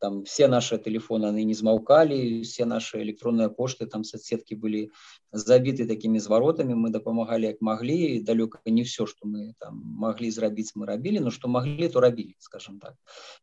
[0.00, 4.90] там все наши телефоны они не змаўкалі все наши электронные пошты там соцсетки были
[5.32, 10.72] забиты такими зворотами мы дапамагали як могли далёка не все что мы там могли зрабіць
[10.74, 12.94] мы рабілі но что могли то рабілі скажем так.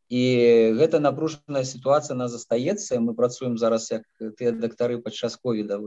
[0.08, 5.80] І гэта напружаная ситуация нас застаецца мы працуем зараз як ты дактары падчас ковіда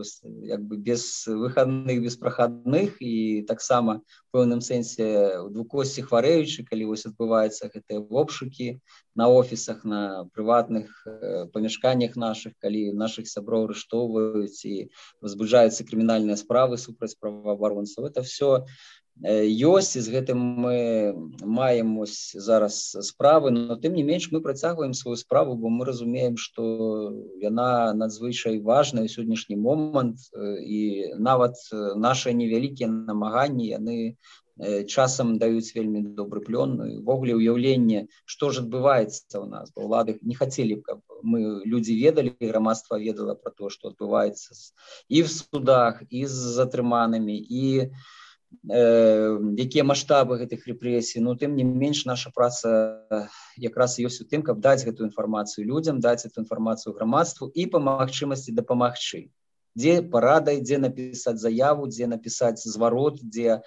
[0.43, 4.01] як бы без выходных без прахадных і таксама
[4.33, 8.79] пэўным сэнсе двукосці хварэючы калі вось адбываецца гэтыя вопшукі
[9.15, 14.89] на офісах на прыватных э, памяшканнях наших калі наших сяброў арыштоўваюць і
[15.21, 18.07] возбужаюцца крымінальныя справы супраць праваабаронцаў.
[18.07, 18.65] Это все
[19.21, 21.13] ёсць і з гэтым мы
[21.43, 26.37] маем ось зараз справы но тым не менш мы працягваем сваю справу бо мы разумеем
[26.37, 31.55] что яна надзвычай важная сённяшні момант і нават
[31.95, 34.15] наши невялікія намаганні яны
[34.87, 36.77] часам даюць вельмі добры плён.
[37.03, 41.95] Ввогуле ўяўленне што ж адбываецца ў нас бо ўлады не хацелі б каб мы людзі
[41.95, 44.55] ведалі грамадства ведала про то што адбываецца
[45.09, 51.63] і в судах і з затрыманымі і э, якія маштабы гэтых рэпрэсій ну тым не
[51.63, 56.95] менш наша праца якраз ёсць у тым каб даць гэтую інфармацыю людзям даць эту інфармацыю
[56.95, 59.29] грамадству і па магчымасці дапамагчы
[59.77, 63.61] дзе парадай дзе напісаць заяву дзе напісаць зварот дзе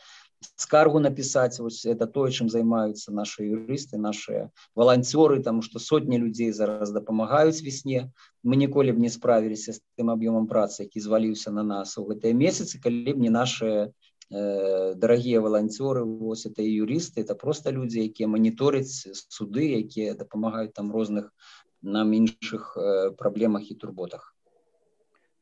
[0.56, 6.52] скаргу написать вот это то чым займаюцца наши юрысты наши волонцёры там что сотни людзей
[6.52, 8.12] зараз дапамагаюць весне.
[8.44, 12.34] Мы ніколі б не справіліся с тым аб'ёмам працы які зваліўся на нас у гэтыя
[12.34, 13.92] месяцы калі б не наши
[14.30, 20.74] э, дарагія волонцёры вось это і юрысты это просто людзі якія моніторыць суды якія дапамагаюць
[20.74, 21.32] там розных
[21.82, 24.33] нам іншых э, праблемах і турботах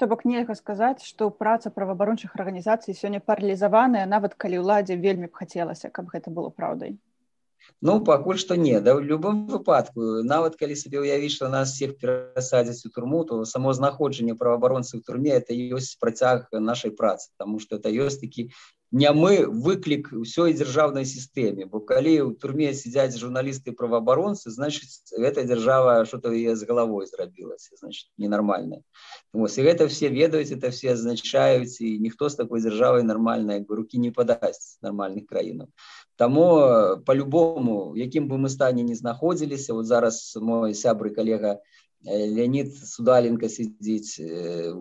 [0.03, 5.39] То бок нельга сказаць, што праца праваабарончых арганізацый сёння паралізаваная, нават калі ўладзе вельмі б
[5.41, 6.97] хацелася, каб гэта было праўдай.
[7.81, 11.95] Ну пакуль што не да в любом выпадку нават калі сабе ўявіць што нас всех
[12.03, 17.63] перасадзяць у турму то само знаходжанне праваабаронцы ў турме это ёсць працяг нашай працы тому
[17.63, 18.51] что это ёсць такі
[18.93, 25.45] не мы выклік ўсёй дзяржаўнай сістэме бо калі ў турме сядзяць журналісты праваабаронцы значыць эта
[25.49, 28.85] дзяржава что-то е з галавой зрабілася значит ненармальная
[29.33, 33.81] Вось, і гэта все ведаюць это все азначаюць і ніхто з такой дзяржавай нармальна бы
[33.81, 35.73] руки не падасць нармальных краінаў
[36.21, 41.65] Таму по-любому якім бы мы стане не знаходзіліся вот зараз мой сябры калега
[42.05, 44.19] Леонид Судаленко сидзіць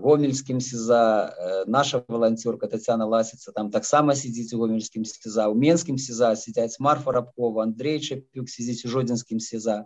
[0.02, 6.34] гомельскім сеза наша волонцёрка Татьяна ласіцца там таксама сидзіць у гомельскім сеза у менскім сеза
[6.36, 9.86] сядзяць Марфа рабкова Андрей Чапюк сидзіць у жодзінскім сеза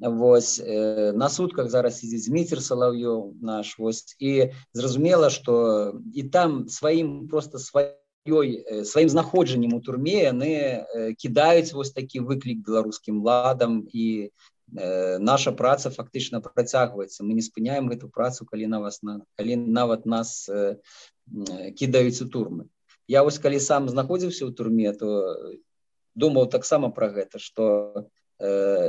[0.00, 6.68] Вось э, на сутках зараз сидзіць Дмітр Салаўё наш вось і зразумела что і там
[6.68, 10.86] сваім просто сваім сваім знаходжаннем у турме яны
[11.18, 14.30] кідаюць вось такі выклік беларускім ладам і
[14.72, 20.06] наша праца фактычна працягваецца мы не спыняем гэту працу калі на вас на калі нават
[20.06, 20.80] нас э,
[21.76, 22.68] кідаюць у турмы.
[23.08, 25.62] Я вось калі сам знаходзіўся ў турме то
[26.16, 28.21] думаў таксама про гэта что Э,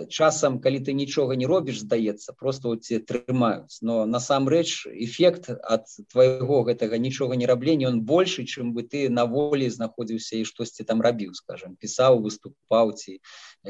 [0.10, 5.86] часам калі ты нічога не робіш здаецца просто вот те трымаюць но насамрэч эфект от
[6.10, 10.84] твайго гэтага нічога не раблення он больше чым бы ты на волі знаходзіўся і штосьці
[10.90, 13.22] там рабіў скажем пісаў выступаў ці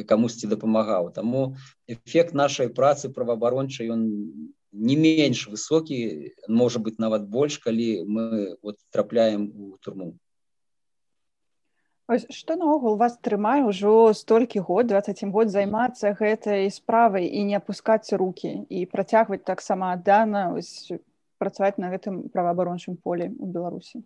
[0.08, 4.08] камусьці дапамагаў таму эфект нашай працы праваабарончай он
[4.72, 10.16] не менш высокі можа быть нават больш калі мы вот трапляем у турму
[12.12, 18.12] што наогул вас трымае ўжо столькі год 27 год займацца гэтай справай і не апускаць
[18.12, 20.52] руки і працягваць таксама аддана
[21.40, 24.04] працаваць на гэтым праваабарончым поле у беларусі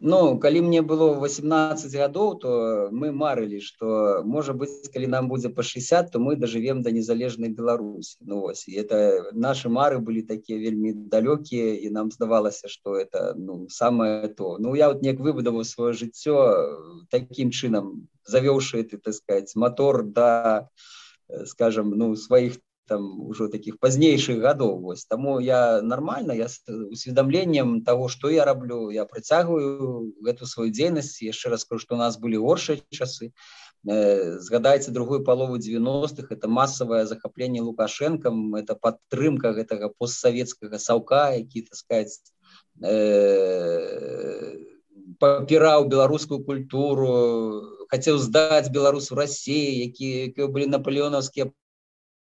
[0.00, 2.50] Ну калі мне было 18 гадоў то
[2.90, 7.50] мы марылі что можа быть калі нам будзе по 60 то мы дожывем до незалежнай
[7.50, 12.96] беларусі ну ось и это наши мары были такія вельмі далёкія і нам здавалася что
[12.96, 14.58] это ну самое то.
[14.58, 20.68] Ну я вот неяк выбудаваў свое жыццё таким чынам завёўшы ты так сказать мотор да
[21.46, 27.84] скажем ну сваіх там уже таких пазнейшых гадоў вось таму я нормально я с усведомлением
[27.84, 32.18] того что я раблю я працягваю эту сваю дзейнасць яшчэ раз скажу что у нас
[32.18, 33.32] были горшыя часы.
[33.84, 41.62] Э, згадайце другую палову 90-х это массовое захапленне лукашенкам это падтрымка гэтага постсавецкага саўка які
[41.62, 42.20] так сказать
[42.82, 44.54] э,
[45.18, 47.10] папіраў беларускую культуру
[47.90, 51.50] хацеў здаць беларусу России якія былі наполеоновскія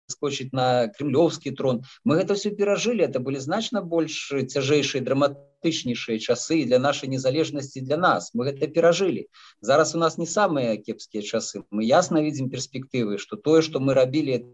[0.07, 1.82] скочыць на кремлёўскі трон.
[2.05, 7.96] Мы гэта все перажылі это былі значна больш цяжэйшыя драматычнейшыя часы для нашай незалежнасці для
[7.96, 8.30] нас.
[8.34, 9.28] Мы гэта перажылі
[9.61, 11.64] зараз у нас не самыя кепскія часы.
[11.70, 14.44] Мы ясна видим перспектывы что тое что мы рабілі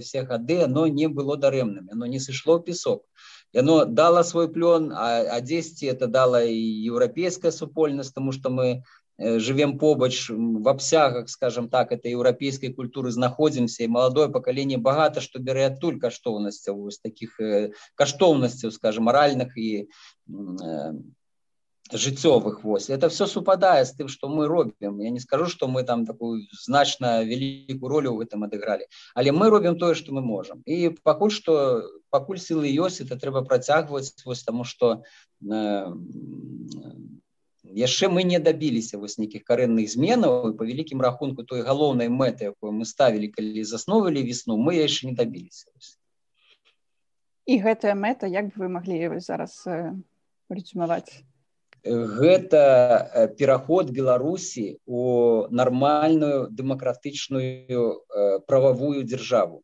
[0.00, 3.06] все гады оно не было дарэмным оно не сышло песок.
[3.52, 6.58] Яно дала свой плён а 10 это дала і
[6.90, 13.10] еўрапейская супольнасць тому что мы Э, живем побач в абсягах скажем так это еўрапейской культуры
[13.10, 19.56] знаходзімся і маладое пакаленне багата што бярэ адтуль каштоўнасцяў вось таких э, каштоўнасцяў скажем моральных
[19.56, 20.92] і э,
[21.92, 22.90] жыццёвых вось.
[22.90, 26.44] Это все супадае з тым что мы робім я не скажу что мы там такую
[26.52, 30.62] значна вялікую ролю ў гэтым адыгралі але мы робім тое что мы можем.
[30.66, 35.04] І пакуль что пакуль сілы ёсць это трэба працягваць вось таму что
[35.40, 35.88] э,
[37.74, 42.72] яшчэ мы не дабіліся вось нейкіх карэнных зменаў по вялікім рахунку той галоўнай мэты якую
[42.72, 45.70] мы ставілі калі засновілі весну мы яшчэ не дабіліся.
[47.46, 49.62] І гэтая мэта як бы вы маглі зараз
[50.50, 51.22] рэзюмаваць
[51.86, 58.02] гэта пераход беларусі у нармальную дэмакратычную
[58.46, 59.62] прававую дзяржаву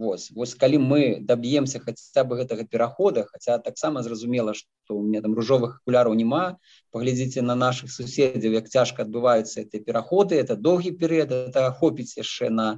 [0.00, 5.20] Вось, вось калі мы даб'емся хаця бы гэтага перахода хаця таксама зразумела што у меня
[5.20, 6.56] там ружовых акуляраў няма
[6.96, 12.48] паглядзіце на наших суседзяў як цяжка адбываюцца этой пераходы это доўгі перыяд это хопіць яшчэ
[12.48, 12.68] на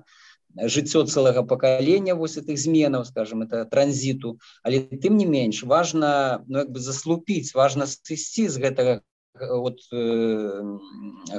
[0.76, 4.34] жыццё цэлага пакалення вось этих зменаў скажем это транзіту.
[4.66, 9.00] Але тым не менш важно ну, як бы заслупіць важно сысці з гэтага
[9.38, 10.78] от э,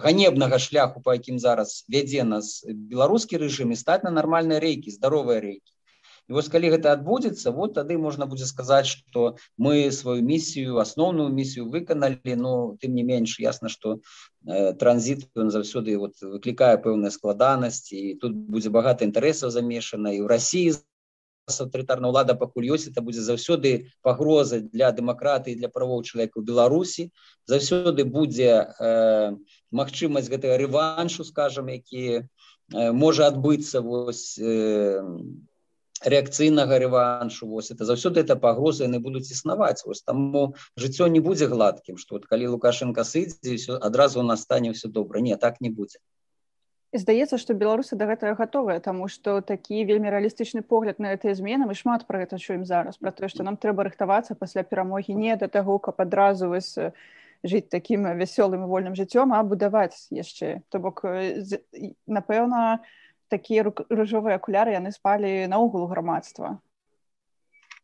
[0.08, 5.44] ганебнага шляху по якім зараз вядзе нас беларускі рэжым і стаць на нармальныя рэйкі здаровыя
[5.44, 5.73] рэйкі
[6.30, 11.30] і вось калі гэта адбудзецца вот тады можна будзе сказаць что мы сваю місію асноўную
[11.30, 14.00] місію выканалі но тым не менш ясна что
[14.48, 20.24] э, транзит ён заўсёды вот выклікае пэўныя складанасці і тут будзе багата інтарэсаў замешана і
[20.24, 20.82] ў Росіі
[21.52, 27.12] аўтарытарная ўлада пакуль ёсць это будзе заўсёды пагроза для дэмакратыі для правоў чалавека ў беларусі
[27.52, 29.36] заўсёды будзе э,
[29.72, 35.04] магчымасць гэтага рэваншу скажем які э, можа адбыцца вось э,
[36.06, 41.48] рэакцыйнага рэваншу вось это заўсёды это пагрозы яны будуць існаваць вось таму жыццё не будзе
[41.48, 45.22] гладкім што вот калі лукашенко сыдзе адразу настане ўсё добра.
[45.22, 46.00] Не так не будзе.
[46.94, 51.66] Здаецца што беларусы да гэтага гатовыя таму што такі вельмі рэалістычны погляд на гэтыя змены
[51.66, 55.34] мы шмат пра гэта чуем зараз пра тое што нам трэба рыхтавацца пасля перамогі не
[55.36, 56.78] да таго каб адразу вось
[57.44, 60.62] жыць такім вясёлым вольным жыццём а будаваць яшчэ.
[60.70, 61.02] То бок
[62.08, 62.86] напэўна
[63.34, 66.60] такія ружовыя акуляры яны спалі наогул грамадства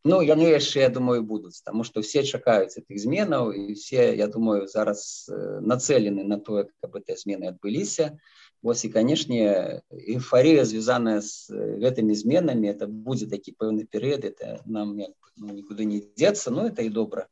[0.07, 4.27] Ну яны яшчэ я думаю будуць тому что все чакаюць этих зменаў і все я
[4.27, 5.29] думаю зараз
[5.61, 8.15] нацелены на тое каб этой змены адбыліся
[8.61, 11.51] Вось і канешне эйфарія звязаная з
[11.83, 16.87] гэтымі зменамі это будзе такі пэўны перыяд это нам ну, нікуды не дзецца но это
[16.87, 17.27] і добра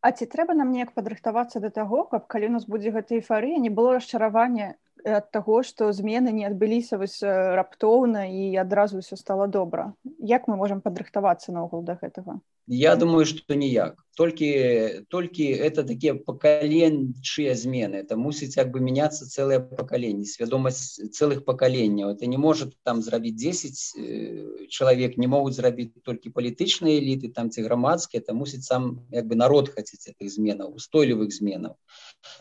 [0.00, 3.56] А ці трэба нам неяк падрыхтавацца да таго каб калі у нас будзе гэта эйфарыя
[3.56, 4.74] не было расчаравання
[5.04, 10.56] ад таго што змены не адбыліся вось раптоўна і адразу ўсё стало добра як мы
[10.56, 13.98] можемм падрыхтавацца наогул да гэтага Я думаю, что ніяк.
[14.16, 18.04] Толькі, толькі это такія пакаленчыя змены.
[18.04, 22.10] Это мусіць як бы мяняцца цэлае пакаленне, свядомасць цэлых пакаленняў.
[22.10, 27.50] Это не может там зрабіць 10 э, чалавек, не могуць зрабіць толькі палітычныя эліты, там
[27.50, 31.74] ці грамадскія, это мусіць сам як бы народ хацець этих зменаў, устойлівых зменаў.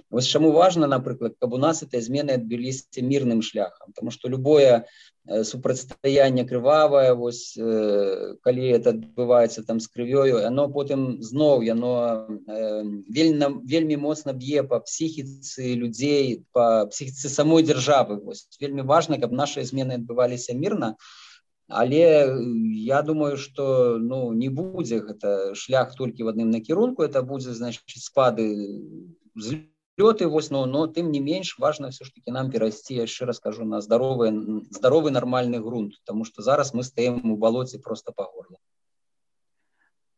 [0.09, 4.85] Вось чаму важна, напрыклад, каб у нас этой змены адбіліся мірным шляхам, Таму што любое
[5.27, 12.25] Э, супрацьстаянне крывавае вось э, калі это адбываецца там з крывёю оно потым зноў яно
[12.25, 19.21] э, вельмі вельмі моцна б'е по псіхіцы людзей по псіхіцы самой дзяржавы вось вельмі важна
[19.21, 20.95] каб наши змены адбываліся мірна
[21.69, 22.01] але
[22.73, 27.85] я думаю что ну не будзе гэта шлях толькі в адным накірунку это будзе значит
[27.85, 28.49] спады
[29.35, 29.63] з
[29.99, 33.65] лёты вось но но тым не менш важно все ж таки нам перайсці яшчэ раскажу
[33.65, 34.31] на здоровы
[34.71, 38.57] здоровы нармальны грунт тому что зараз мы стаем у балоце просто по горлу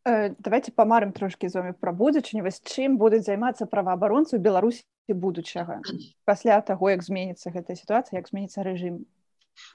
[0.05, 2.43] э, давайте памарым трошки з вами пра будучыню.
[2.43, 5.81] Вось чым будуць займацца праваабаронцы беларусі будучага?
[6.25, 9.05] Пасля таго як зменіцца гэтая сітуацыя як зменіцца рэжым?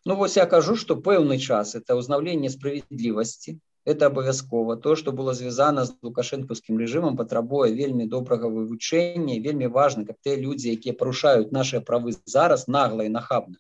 [0.05, 5.33] Ну вось я кажу что пэўны час это ўзнаўленне справядлівасці это абавязкова то что было
[5.35, 11.55] звязана з лукашэнкаўскім рэжымам патрабуе вельмі добрага вывучэння вельмі важна каб те людзі якія парушаюць
[11.59, 13.57] наши правы зараз нагла і нахабна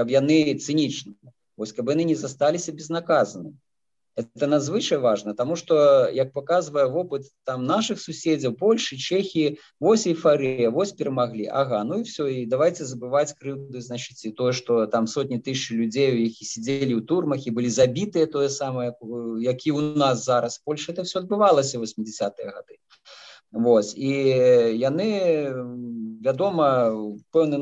[0.00, 3.54] каб яны цынічна вось каб яны не засталіся безнаказаны
[4.16, 10.70] это надзвычай важно тому что як показывае опыт там наших суседзяў Польши чехии вось эйфария
[10.70, 15.06] вось перамаглі Ага ну и все и давайте забывать крыўды значит и то что там
[15.06, 18.94] сотни тысяч людей іх і сидели у турмах і были забитые тое самое
[19.40, 20.58] які у нас зараз.
[20.64, 22.78] Польша это все адбывалася 80-е годы.
[23.52, 24.08] Вось і
[24.80, 25.52] яны
[26.24, 26.88] вядома
[27.32, 27.58] пэўны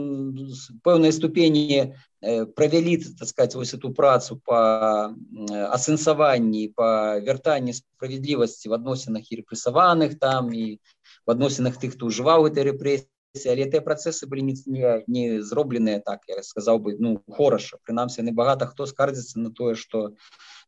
[0.85, 5.15] пэўнай ступені правялі так сказать вось эту працу по
[5.49, 10.81] асэнсаванні по вяртанні справядлівасці в адносінах і рэпрэсаваных там і
[11.27, 13.09] в адносінах тых хто ўжываў этой рэпрэсіі
[13.49, 18.21] але тыя працэсы былі не, не, не зробленыя так я сказаў бы ну хораша прынамсі
[18.21, 20.13] яны багата хто скардзіцца на тое что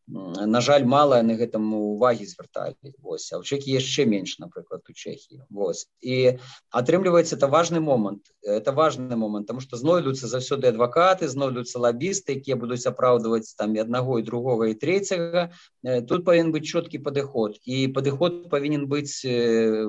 [0.08, 2.74] на жаль мала на гэтаму увагі звярталі.
[3.00, 5.86] Вось а ў чэкі яшчэ менш напрыклад у чэхі вось.
[6.02, 8.34] І атрымліваецца это важны момант.
[8.42, 13.82] Это важный момант тому что знойдуцца заўсёды адвакаты знойдуцца лабісты якія будуць апраўдваць там і
[13.86, 15.54] аднаго і другога і трэцяга.
[15.82, 17.62] Тут павін быць чёткі падыход.
[17.64, 19.22] І падыход павінен быць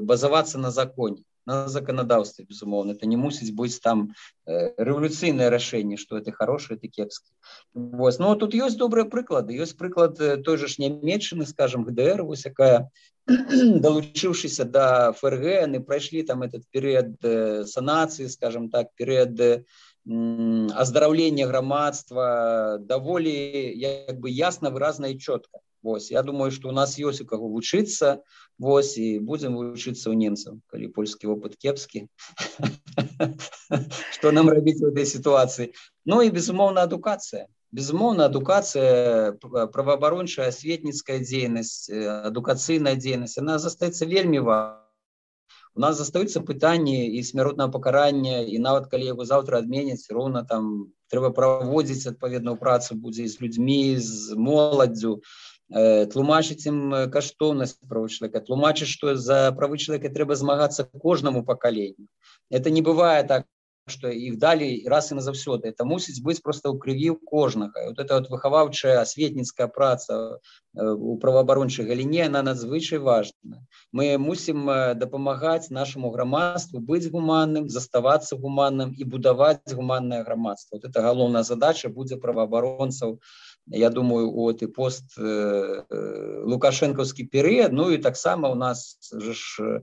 [0.01, 4.13] базавацца на законе на законодаўстве безумоўно это не мусіць быць там
[4.45, 7.31] э, рэвалюцыйнае рашэнне что это хорошее ты кепскі
[7.73, 12.23] Вось но тут ёсць добрыя прыклады ёсць прыклад э, той же ж нямметчыны скажем гдр
[12.23, 12.89] вось якая
[13.83, 15.63] далучыўшыся да фрг.
[15.63, 19.63] Яны прайшлі там этот перыяд э, санацыі скажем так перыяд
[20.07, 23.33] э, аздараўлення грамадства даволі
[23.77, 27.47] як бы ясна выразна і чётка Вось я думаю что у нас ёсць у каго
[27.47, 28.23] вучыцца
[28.57, 32.07] Вось і будзем вучыцца ў немцаў калі польскі опыт кепскі
[34.15, 35.73] что нам рабіць в этой сітуацыі
[36.05, 44.82] Ну і безумоўна адукацыя безумоўна адукацыя праваабарончая асветніцкая дзейнасць адукацыйная дзейнасць она застаецца вельмі важна
[45.75, 50.93] у нас застаюцца пытанні і смяротнага пакарання і нават калі яго заўтра адменяць роўна там
[51.09, 55.21] трэба праводзіць адпаведную працу будзе з людзьмі з моладдзю
[56.13, 62.05] тлумачыць ім каштоўнасць правы чалавека тлумачыць што за правы чалавека трэба змагацца кожнаму пакаленню
[62.49, 63.49] это не бывае так
[63.87, 67.87] что их дали раз и назаўсёды это мусіць быть просто ў крыві кожнага.
[67.87, 70.39] Вот это вот выхаваўчая асветніцкая праца
[70.73, 73.59] у праваабарончай галіне она надзвычай важна.
[73.91, 74.65] Мы мусім
[74.95, 81.89] дапамагаць нашаму грамадству быць гуманным заставацца гуманным і будаваць гуманнае грамадство вот это галоўная задача
[81.89, 83.19] будзе праваабаронцаў
[83.67, 85.83] я думаю у этой пост э,
[86.43, 89.81] лукашэнкаўскі перыяд ну і таксама у нас ж э,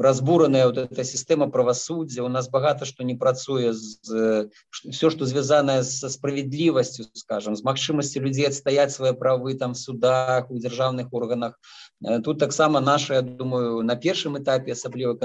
[0.00, 5.84] разбураная вот эта сістэма правасуддзя у нас багата што не працуе з все што звязанае
[5.84, 11.60] са справядлівасцю скажем з магчымасці людзей адстаяць свае правы там судах у дзяржаўных органах.
[12.24, 15.18] Тут таксама наша думаю на першым этапе асабліва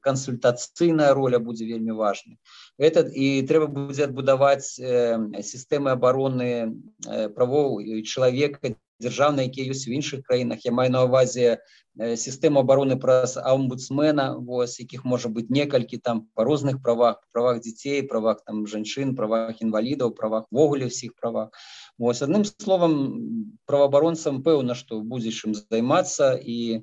[0.00, 2.38] кансультацыйная роля будзе вельмі важной
[2.78, 6.74] этот і трэба будзе адбудаваць э, сістэмы обороны
[7.06, 12.62] э, правоў чалавека дзяржаўна якія ёсць у іншых краінах я маю на увазе э, сістэму
[12.62, 18.42] обороны праз омбудсмена вось якіх можа быть некалькі там по розных правах правах дзяцей правах
[18.46, 21.50] там жанчын правах інвалідаў правах ввогуле ўсіх правах.
[21.98, 26.82] Вось адным словам праваабаронцам пэўна што будзе чым займацца і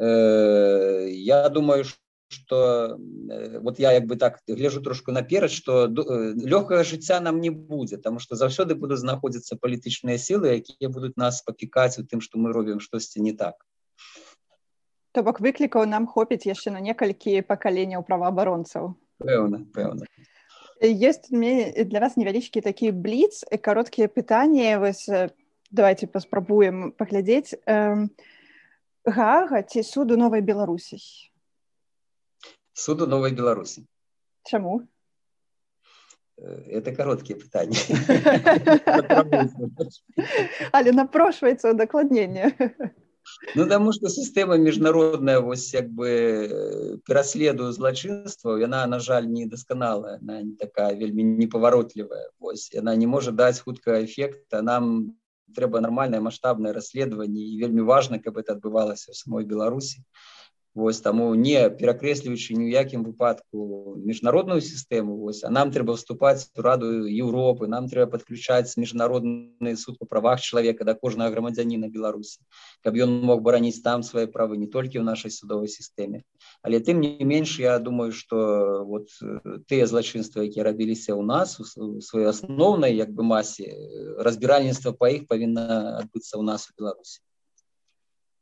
[0.00, 1.84] э, я думаю
[2.28, 2.98] что
[3.30, 7.50] э, вот я як бы так гляжу трошку наперад что э, лёгкага жыцця нам не
[7.50, 12.38] будзе тому что заўсёды будуць знаходзіцца палітычныя сілы якія будуць нас папікаць у тым что
[12.38, 13.54] мы робім штосьці не так.
[15.12, 18.94] То бок выклікаў нам хопіць яшчэ на некалькі пакаленняў праваабаронцаў.
[19.22, 20.04] Пэўна пэўна.
[20.82, 25.08] Есть мне для вас невялічкі такі бліц і кароткія пытанні вось
[25.70, 27.54] давайте паспрабуем паглядзець.
[29.06, 30.98] Гага ці суду новай беларусі
[32.76, 33.86] суду новой беларуси.
[34.44, 34.86] Чаму
[36.36, 37.80] э, это короткие пытания.
[40.72, 42.52] Але напрошваецца удакладнение
[43.54, 49.46] ну потому что система международная вось як бы э, пераследую злачынства яна на жаль не
[49.46, 54.62] дасканалая она не такая вельмі непаваротлівая ось она не может даць хутка эффекта.
[54.62, 55.16] Нам
[55.56, 60.04] трэба нормальное масштабное расследаванне і вельмі важно каб это адбывалася в самой беларусі
[60.76, 66.52] Вось таму не перакрэсліваючы ні ў якім выпадку міжнародную сістэму вось а нам трэба вступаць
[66.52, 72.44] раду Еўропы нам трэба падключаць міжнародны суд па правах чалавека да кожнага грамадзяніна Беларусі
[72.84, 76.20] каб ён мог бараніць там свае правы не толькі ў нашай судовай сістэме.
[76.60, 79.08] Але тым не менш я думаю что вот
[79.72, 83.72] тыя злачынствы якія рабіліся ў нас у сваёй асноўнай як бы масе
[84.20, 87.24] разбіральніцтва па іх павінна адбыцца ў нас у Беларусі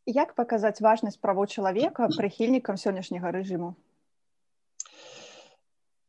[0.06, 3.74] як паказаць важнасць правоў чалавека прыхільнікам сённяшняга рэжыму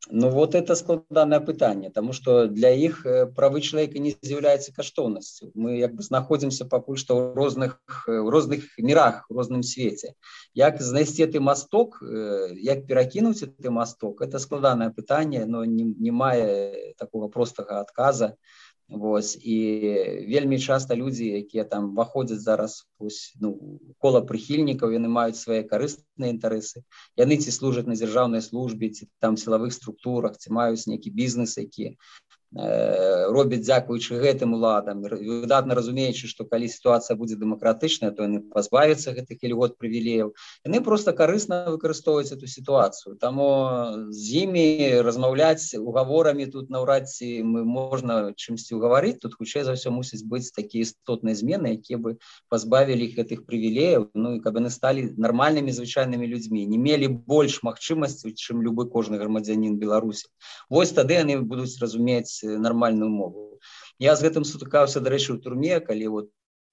[0.08, 5.50] Ну вот это складанное пытание, потому что для іх э, правы человека не з'яўляецца каштоўнасцю.
[5.54, 10.14] Мы як бы знаходзімся пакуль што ў розных у розных мірах у розным свеце.
[10.54, 16.12] Як знайсці ты масток, э, як перакінуць ты масток, это складанае пытанне, но не, не
[16.12, 18.36] мае такого простага адказа.
[18.88, 19.56] Вось і
[20.30, 26.30] вельмі часта людзі, якія там выходзяць зараз ось, ну, кола прыхільнікаў, яны маюць свае карысныя
[26.30, 26.86] інтарэсы.
[27.18, 31.98] Яны ці служаць на дзяржаўнай службе, ці там сілавых структурах, ці маюць нейкі бізнес, які
[32.56, 35.02] робяць дзякуючы гэтым уладам.
[35.02, 40.32] Выдатна разумеючы што калі сітуацыя будзе дэмакратычная то яны пазбавяцца гэтых льгот прывілеяў.
[40.64, 43.16] Яны просто карысна выкарыстоўваюць эту сітуацыю.
[43.20, 49.76] Таму з імі размаўляць угаворамі тут наўрад ці мы можна чымсьці ўгаварыць тут хутчэй за
[49.76, 52.16] ўсё мусіць быць такія істотныя змены якія бы
[52.48, 54.08] пазбавілі гэтых прывілеяў.
[54.14, 59.20] Ну і каб яны сталі нармальнымі звычайнымі людзьмі не мелі больш магчымасцю чым любы кожны
[59.20, 60.32] грамадзянін беларусі.
[60.70, 63.60] Вось тады яны будуць разумець нармальную мову.
[63.98, 66.26] Я з гэтым сутыкаўся дарэчы у турме калі вот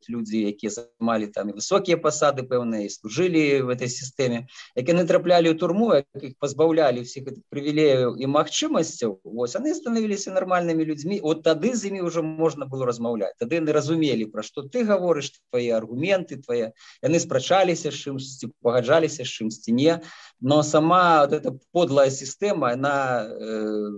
[0.09, 4.45] людзі якія займалі там высокія пасады пэўныя служылі в этой сістэме
[4.75, 10.83] як яны траплялі ў турму іх пазбаўлялі всех прывілеяў і магчымасцяў вось яны станавіліся нармальнымі
[10.85, 14.83] людзьмі от тады з імі ўжо можна было размаўляць тады яны разумелі пра што ты
[14.83, 20.01] гаворыш твои аргументы твоя яны спрачаліся чымсьці пагаджаліся з чымсьці не
[20.41, 23.89] но сама вот эта подлая сістэма она э,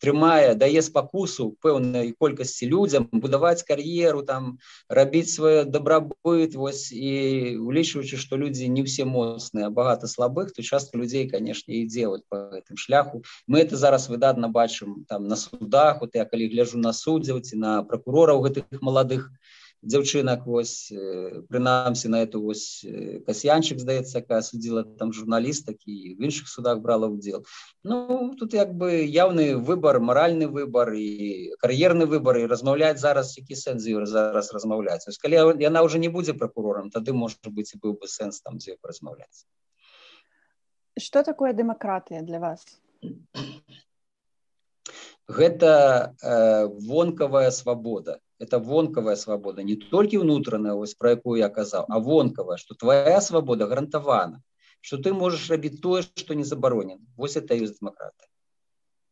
[0.00, 4.58] трымае дае спакусу пэўнай колькасці людзям будаваць кар'еру там
[4.88, 10.60] рабіць рабіць свой добрабыт вось і улічваючы што людзі не ўсе моцныя багата слабых то
[10.60, 13.24] частка людзей конечно і делать по гэтым шляху.
[13.48, 17.56] Мы это зараз выдатна бачым там на судах вот я калі гляжу на суддзяў ці
[17.56, 20.90] на прокурораў гэтых маладых то дзяўчынак вось
[21.48, 22.84] прынамсі на эту вось
[23.26, 27.44] касьянчык здаецца якая судзіла там журналістак і в іншых судах брала ўдзел.
[27.84, 33.54] Ну тут як бы яўны выбор маральны выбор і кар'ерны выбор і размаўляць зараз які
[33.54, 35.06] сэнзію зараз размаўляць.
[35.22, 38.76] Калі яна уже не будзе прокурорам тады может быть і быў бы сэнс там дзе
[38.82, 39.46] размаўляць
[40.98, 42.64] что такое дэмакратыя для вас?
[45.28, 51.86] Гэта э, вонкавая свабода это вонкавая свабода не толькі ўнутраная ось про якую я казаў
[51.88, 54.42] а вонкавая что твоя свабода гарантавана
[54.80, 58.26] что ты можешь рабіць тое что не забаронен вось это ёсць демократы.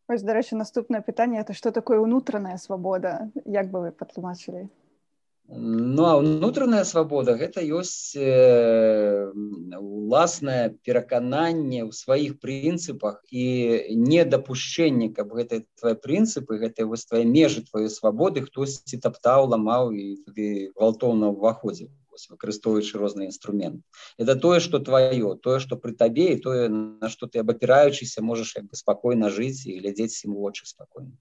[0.09, 4.69] Ось дарэчы наступнае пытанне это что такое унутраная свабода як бы вы патлумачылі
[5.49, 9.31] Ну а ўнутраная свабода гэта ёсць э,
[9.79, 13.45] уласнае перакананне ў сваіх прынцыпах і
[13.95, 20.19] недапушчэнне каб гэтай твае прынцыпы гэтыя вось твае межы тваёй свабоды хтосьці таптаў ламаў і
[20.27, 21.95] туды гвалтоўна ўваходзіў
[22.33, 23.87] выкарыстоўваючы розныя інструменты
[24.19, 28.57] это тое что твоё тое что пры табе і тое на что ты абапіраючыся можаш
[28.59, 31.15] як бы спакойна жыць і глядзець ім вочы спакойна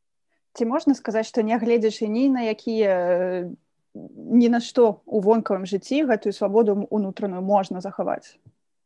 [0.57, 3.53] ці можна сказаць што нягледзячы ні на якія
[3.95, 8.35] ні на што у вонкавым жыцці гэтую свабоду унутраную можна захаваць.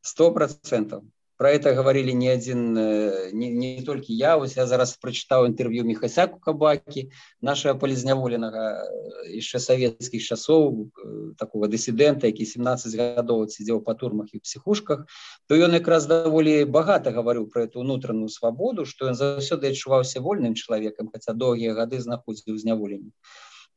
[0.01, 1.03] Сто процентов.
[1.39, 4.35] Про это говорили не один э, не, не толькі я.
[4.35, 7.07] Вось я зараз прочытаў інтэрв'ю мехасяку кабакі
[7.41, 8.83] нашего палізняволенага
[9.31, 10.91] яшчэ савецкіх часоў
[11.39, 15.07] такого дысідэнта які 17 гадоў сидзеў па турмах і псіхушках
[15.47, 20.59] то ён якраз даволі багата гаварыў про эту унутраную свабоду что ён заўсёды адчуваўся вольным
[20.59, 23.15] чалавекам хаця доўгія гады знаходзіў зняволенні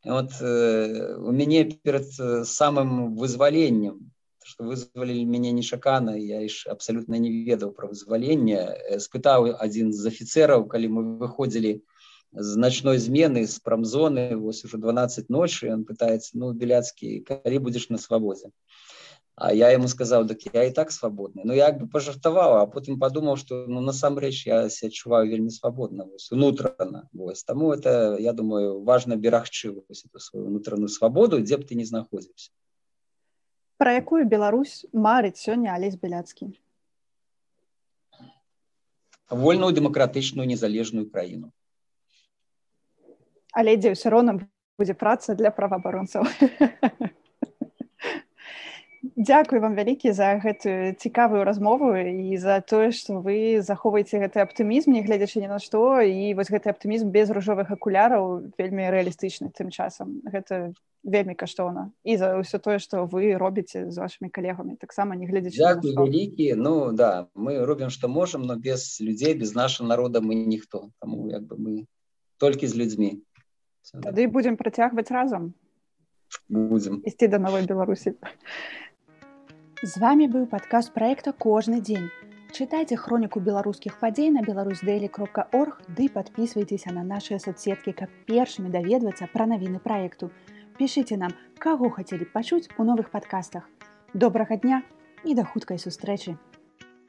[0.05, 2.07] вот э, у мяне перад
[2.49, 4.13] самым вызваленнем
[4.45, 10.67] что вызвалілі мяне нечакана я ж абсолютно не ведаў про вызваленне спытаў адзін з афіцераў
[10.67, 11.81] калі мы выходзілі
[12.33, 17.89] з начной змены з прамзоны вось уже 12 ночы он пытается ну беляцкі калі будзеш
[17.91, 18.51] на свабозе
[19.35, 22.99] а я ему сказаў дык я і так свабодны ну як бы пожартаваў а потым
[23.01, 29.17] подумаў что ну насамрэч я адчуваю вельмі свабодна унутрана вось таму это я думаю важно
[29.17, 32.53] берагчы эту свою унутраную свабоду дзе б ты не знаходзіўся
[33.79, 36.53] Пра якую Беларусь марыць сёння алесь бяляцкі
[39.31, 41.53] вольную дэмакратычную незалежную краіну
[43.57, 44.37] але дзе ўсё роўна
[44.77, 46.29] будзе праца для праваабаронцаў
[49.03, 54.95] Дякую вам вялікі за гэтую цікавую размову і за тое, што вы захоўваеце гэты аптымізм,
[54.95, 55.99] нягледзячы ні на што.
[56.07, 60.23] І вось гэты аптымізм без ружовых акуляраў вельмі рэалістычны тым часам.
[60.23, 60.71] Гэта
[61.03, 61.91] вельмі каштоўна.
[62.07, 66.55] І за ўсё тое, што вы робіце з вашымі калегамі таксама не глядзячы вялікі.
[66.55, 70.95] Ну да мы робім што можам, но без людзей без нашага народа мы ніхто.
[71.03, 71.73] Таму як бы мы
[72.39, 73.19] толькі з людзьмі.
[73.99, 75.59] Тады будзем працягваць разам.
[76.47, 77.03] Будзем.
[77.03, 78.15] Ісці да новой беларусі.
[79.83, 82.05] З вами быў падказ проекта кожны дзень.
[82.55, 88.71] Чытайце хроніку беларускіх падзей на беларусдэлі кропка орг ды подписывайтеся на нашыя соцсеткі, каб першымі
[88.71, 90.31] даведвацца пра навіны праекту.
[90.79, 93.67] Пішыце нам, каго хацелі пачуць у новых падкастах.
[94.15, 94.83] Добрага дня
[95.27, 96.39] і да хуткай сустрэчы.